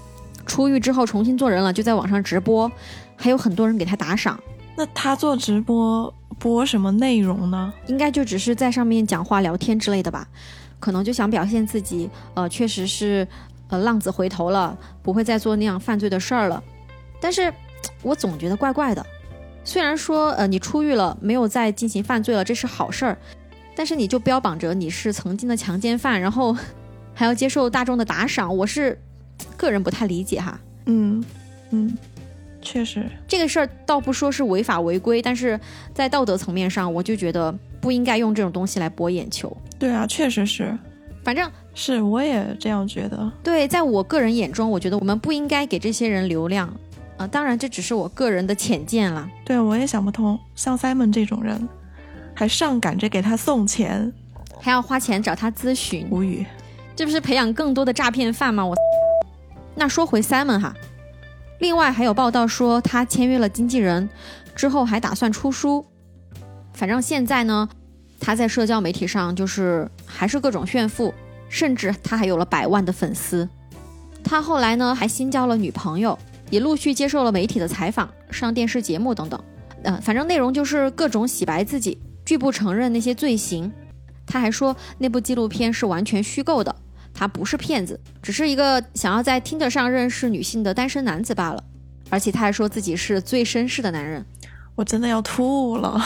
[0.45, 2.71] 出狱之后重新做人了，就在网上直播，
[3.17, 4.39] 还有很多人给他打赏。
[4.77, 7.71] 那他做直播播什么内容呢？
[7.87, 10.25] 应该就只是在上面讲话聊天之类的吧，
[10.79, 13.27] 可能就想表现自己，呃，确实是
[13.67, 16.63] 呃浪子回头了，不会再做那样犯罪的事儿了。
[17.19, 17.53] 但是
[18.03, 19.05] 我总觉得怪怪的，
[19.63, 23.17] 虽然说呃你出狱了，没有再进行犯罪了，这是好事儿，
[23.75, 26.55] 但是你就标榜着你是曾经的强奸犯，然后。
[27.13, 28.97] 还要接受大众的打赏，我是
[29.57, 30.57] 个人不太理解哈。
[30.85, 31.23] 嗯
[31.71, 31.95] 嗯，
[32.61, 35.59] 确实，这个事儿倒不说是违法违规，但是
[35.93, 39.55] 在道德层面上，我就觉得不应该用这种东西来博眼球。
[39.77, 40.75] 对啊，确实是，
[41.21, 43.29] 反正是我也这样觉得。
[43.43, 46.73] 对，在我个人眼中，我觉得我们不应该给这些人流量
[47.27, 49.29] 当然，这只是我个人的浅见了。
[49.45, 51.67] 对，我也想不通，像 Simon 这种人，
[52.33, 54.11] 还上赶着给他送钱，
[54.59, 56.45] 还要花钱找他咨询，无语。
[56.95, 58.65] 这不是培养更多的诈骗犯吗？
[58.65, 58.75] 我。
[59.73, 60.73] 那说回 Simon 哈，
[61.59, 64.09] 另外还有报道说他签约了经纪人，
[64.53, 65.85] 之后还打算出书。
[66.73, 67.67] 反正现在呢，
[68.19, 71.13] 他在社交媒体上就是还是各种炫富，
[71.49, 73.47] 甚至他还有了百万的粉丝。
[74.23, 76.19] 他后来呢还新交了女朋友，
[76.51, 79.43] 也陆续接受了媒体的采访，上电视节目等等。
[79.81, 83.71] 呃，反正内容就是各种洗白自己，拒不承认那些罪行。
[84.27, 86.75] 他还说那部纪录片是完全虚构的。
[87.13, 91.63] 他不是骗子，只是一个想要在 Tinder 上认识女性的单身男子罢了。
[92.09, 94.25] 而且他还说自己是最绅士的男人，
[94.75, 95.99] 我真的要吐了。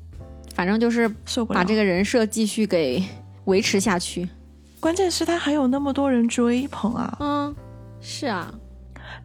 [0.54, 1.08] 反正就是
[1.48, 3.02] 把这个人设继续给
[3.44, 4.28] 维持下去。
[4.80, 7.16] 关键是他还有那么多人追捧啊。
[7.20, 7.54] 嗯，
[8.00, 8.54] 是啊。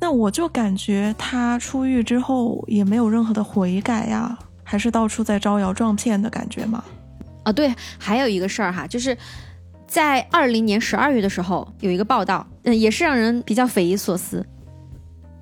[0.01, 6.83] 那我就感觉他出狱之后也没有任何的悔改呀，还是到处在招摇撞骗的感觉吗。
[7.43, 9.17] 啊，对，还有一个事儿哈，就是。
[9.87, 14.45] 在二零年十二月的时候，有一个报道，嗯，也是让人比较匪夷所思。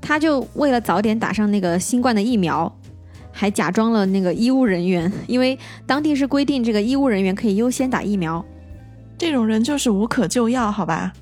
[0.02, 2.76] 他就为了早点打上那个新冠的疫苗，
[3.32, 5.56] 还假装了那个医务人员，因为
[5.86, 8.44] 当地是规定这个医务人员可以优先打疫苗。
[9.20, 11.14] 这种人就是无可救药，好吧？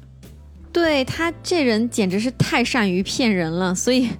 [0.77, 4.11] 对他这人简直是太善于骗人了，所以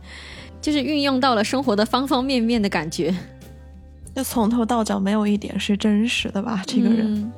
[0.60, 3.16] 就是运用到了生活的方方面面的感觉。
[4.16, 6.64] 就从头到脚没有一点是真实的吧？
[6.66, 7.14] 这个人。
[7.14, 7.32] 嗯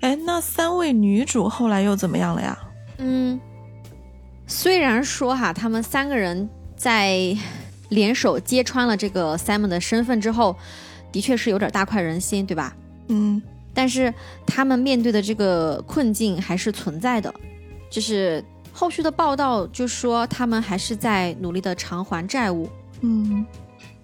[0.00, 2.58] 哎，那三位女主后来又怎么样了呀？
[2.98, 3.40] 嗯，
[4.48, 7.36] 虽然说哈，他们三个人在
[7.90, 10.56] 联手揭穿了这个 Simon 的身份之后，
[11.12, 12.76] 的确是有点大快人心，对吧？
[13.06, 13.40] 嗯，
[13.72, 14.12] 但是
[14.44, 17.32] 他们面对的这个困境还是存在的，
[17.90, 22.68] 就是后续的报道就说他们还是在努力的偿还债务。
[23.00, 23.46] 嗯，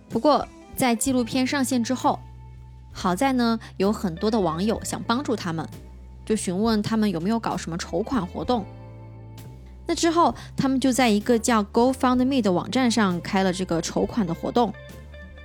[0.08, 2.18] 不过在纪录片上线之后，
[2.92, 5.68] 好在呢，有很多的网友想帮助他们。
[6.26, 8.64] 就询问他们有没有搞什么筹款活动，
[9.86, 14.72] 那之后，他们就在一个叫 GoFundMe 的网站上开了这个筹款的活动。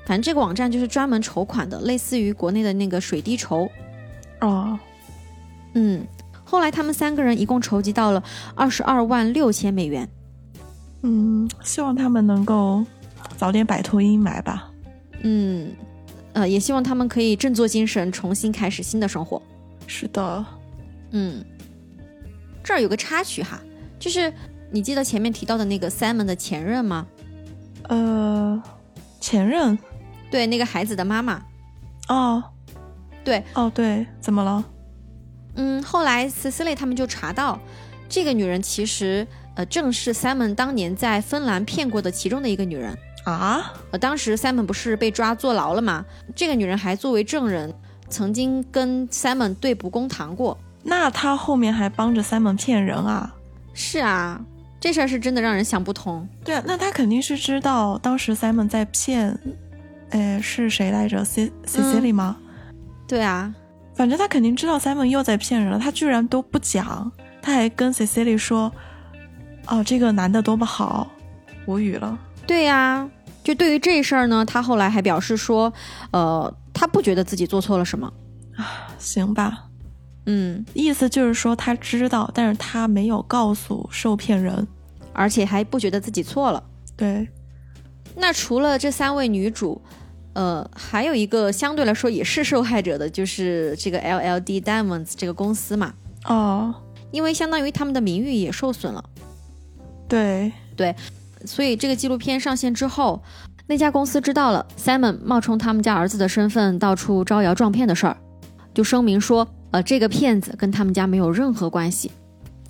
[0.06, 3.70] 反正这个网站就是专门筹款的，类似于国内的那个水滴筹。
[4.40, 4.80] 哦，
[5.74, 6.08] 嗯，
[6.50, 8.24] 后来他们三个人一共筹集到了
[8.56, 10.10] 二十二万六千美元。
[11.04, 12.84] 嗯，希望他们能够
[13.38, 14.72] 早点摆脱阴霾吧。
[15.22, 15.72] 嗯，
[16.34, 19.39] 呃，也希望他们可以振作精神，重新开始新的生活。
[19.86, 20.43] 是的，
[21.12, 21.45] 嗯，
[22.64, 23.62] 这儿有个插曲哈，
[24.00, 24.34] 就是
[24.72, 27.06] 你记得前面提到的那个 Simon 的前任吗？
[27.84, 28.62] 呃，
[29.20, 29.78] 前任。
[30.32, 31.41] 对，那个孩子的妈妈。
[32.08, 32.43] 哦，
[33.24, 34.66] 对，哦对，怎么了？
[35.60, 37.60] 嗯，后来 Cecily 他们就查到，
[38.07, 43.74] 这个女人其实呃正是 Simon 当年在芬兰骗过的其中的一个女人啊。
[43.91, 46.05] 呃，当时 Simon 不是被抓坐牢了吗？
[46.34, 47.74] 这个女人还作为证人，
[48.10, 50.57] 曾经跟 Simon 对簿公堂过。
[50.82, 53.36] 那他后面还帮着 Simon 骗人啊？
[53.74, 54.41] 是啊，
[54.80, 56.26] 这事儿是真的让人想不通。
[56.45, 59.38] 对啊，那他肯定是知道当时 Simon 在骗。
[60.12, 62.38] 哎，是谁来着？C Cecily 吗？
[63.07, 63.53] 对啊，
[64.00, 68.72] 反正他肯定知道 Simon 又在骗人了，他居然都不讲，他还跟 Cecily 说
[69.68, 71.12] ：“哦，这个男的多么好。”
[71.68, 72.18] 无语了。
[72.47, 73.06] 对呀，
[73.43, 75.74] 就对于这事儿呢，他后来还表示说
[76.12, 78.10] ：“呃，他不觉得自己做错了什么。”
[78.56, 79.66] 啊，行吧，
[80.28, 84.66] 嗯，意思就是说他知道，但是他没有告诉受骗人，
[85.12, 86.64] 而且还不觉得自己错了。
[86.95, 87.28] 对，
[88.16, 89.82] 那除了这三位女主。
[90.34, 95.94] 呃，还有一个相对来说也是受害者的，就是这个 LLD Diamonds 这个公司嘛。
[96.26, 96.74] 哦，
[97.12, 99.04] 因为相当于他们的名誉也受损了。
[100.08, 100.96] 对对，
[101.46, 103.22] 所以这个纪录片上线之后，
[103.68, 108.18] 那家公司知道了 Simon 冒充他们家儿子的身份到处招摇撞骗的事儿，
[108.74, 112.12] 就声明说，呃，这个骗子跟他们家没有任何关系，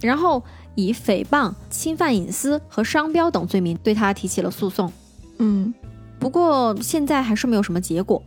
[0.02, 0.44] 然后
[0.76, 4.92] 以诽谤、侵犯隐私和商标等罪名对他提起了诉讼。
[5.40, 5.74] 嗯。
[6.20, 8.22] 不过现在还是没有什么结果，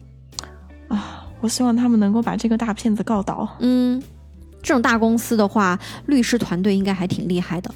[0.89, 1.19] 啊！
[1.41, 3.49] 我希望他们能够把这个大骗子告倒。
[3.59, 4.01] 嗯，
[4.63, 7.69] 这种大公司的话，律师团队应该还挺厉害的，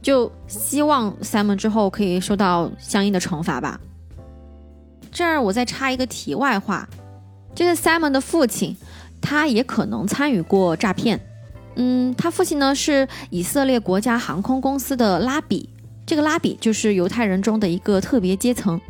[0.00, 3.78] 就希望 Simon 之后可以受到相应的惩罚吧。
[5.12, 6.88] 这儿我再插一个题外话，
[7.54, 8.74] 这个 Simon 的父亲，
[9.20, 11.20] 他也可能参与过诈骗。
[11.76, 15.68] 嗯，他父亲呢是以色列国家航空公司的拉比，
[16.06, 18.80] 这个拉比就是犹太人中的一个特别阶层。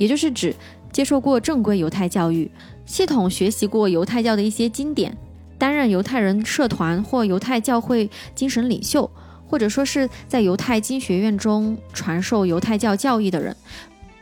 [0.00, 0.56] 也就是指
[0.90, 2.50] 接受过正规犹太教育，
[2.86, 5.14] 系统学习过犹太教的一些经典，
[5.58, 9.08] 担任犹太人社团或犹太教会精神领袖，
[9.46, 13.54] 或者说是在犹太经学院中传授犹太教教义的人，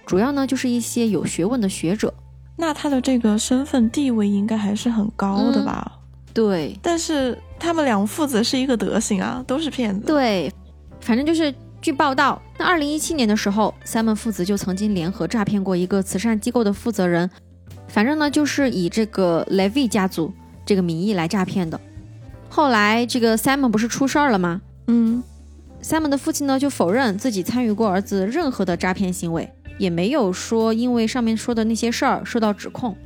[0.04, 2.12] 主要呢就是一些有学问的学者。
[2.56, 5.92] 那他的这个身份地位应该还是很高的吧？
[6.34, 10.04] 对，但是他们两父子是一个德行啊，都是骗子。
[10.08, 10.52] 对，
[11.00, 11.54] 反正就是。
[11.80, 17.30] 据报道，那二零一七年的时候，Simon 父子就曾经联合诈骗过一个慈善机构的负责人，
[17.86, 20.32] 反正呢就是以这个 Levy 家族
[20.66, 21.80] 这个名义来诈骗的。
[22.48, 24.60] 后来这个 Simon 不是出事儿了吗？
[24.88, 25.22] 嗯
[25.80, 29.48] ，Simon 的父亲呢就否认自己参与过儿子任何的诈骗行为，
[29.78, 32.96] 也没有说因为上面说的那些事儿受到指控。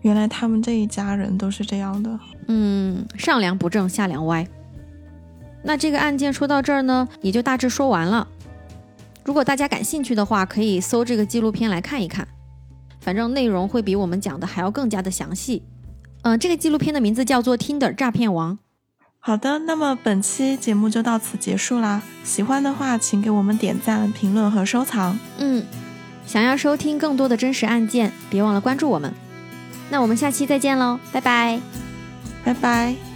[0.00, 2.18] 原来他们这一家人都是这样的。
[2.48, 4.48] 嗯，上梁不正下梁歪。
[5.62, 8.26] 那这个案件说到这儿呢，也就大致说完了。
[9.24, 12.26] 如果大家感兴趣的话，可以搜这个纪录片来看一看，
[13.00, 15.62] 反正内容会比我们讲的还要更加的详细。
[16.22, 18.54] 嗯，这个纪录片的名字叫做《Tinder 诈骗王》。
[19.18, 22.02] 好的，那么本期节目就到此结束啦。
[22.24, 25.18] 喜欢的话，请给我们点赞、评论和收藏。
[25.38, 25.62] 嗯，
[26.26, 29.12] 想要收听更多的真实案件，别忘了关注我们。
[29.90, 31.60] 那我们下期再见喽，拜拜，
[32.44, 33.09] 拜拜。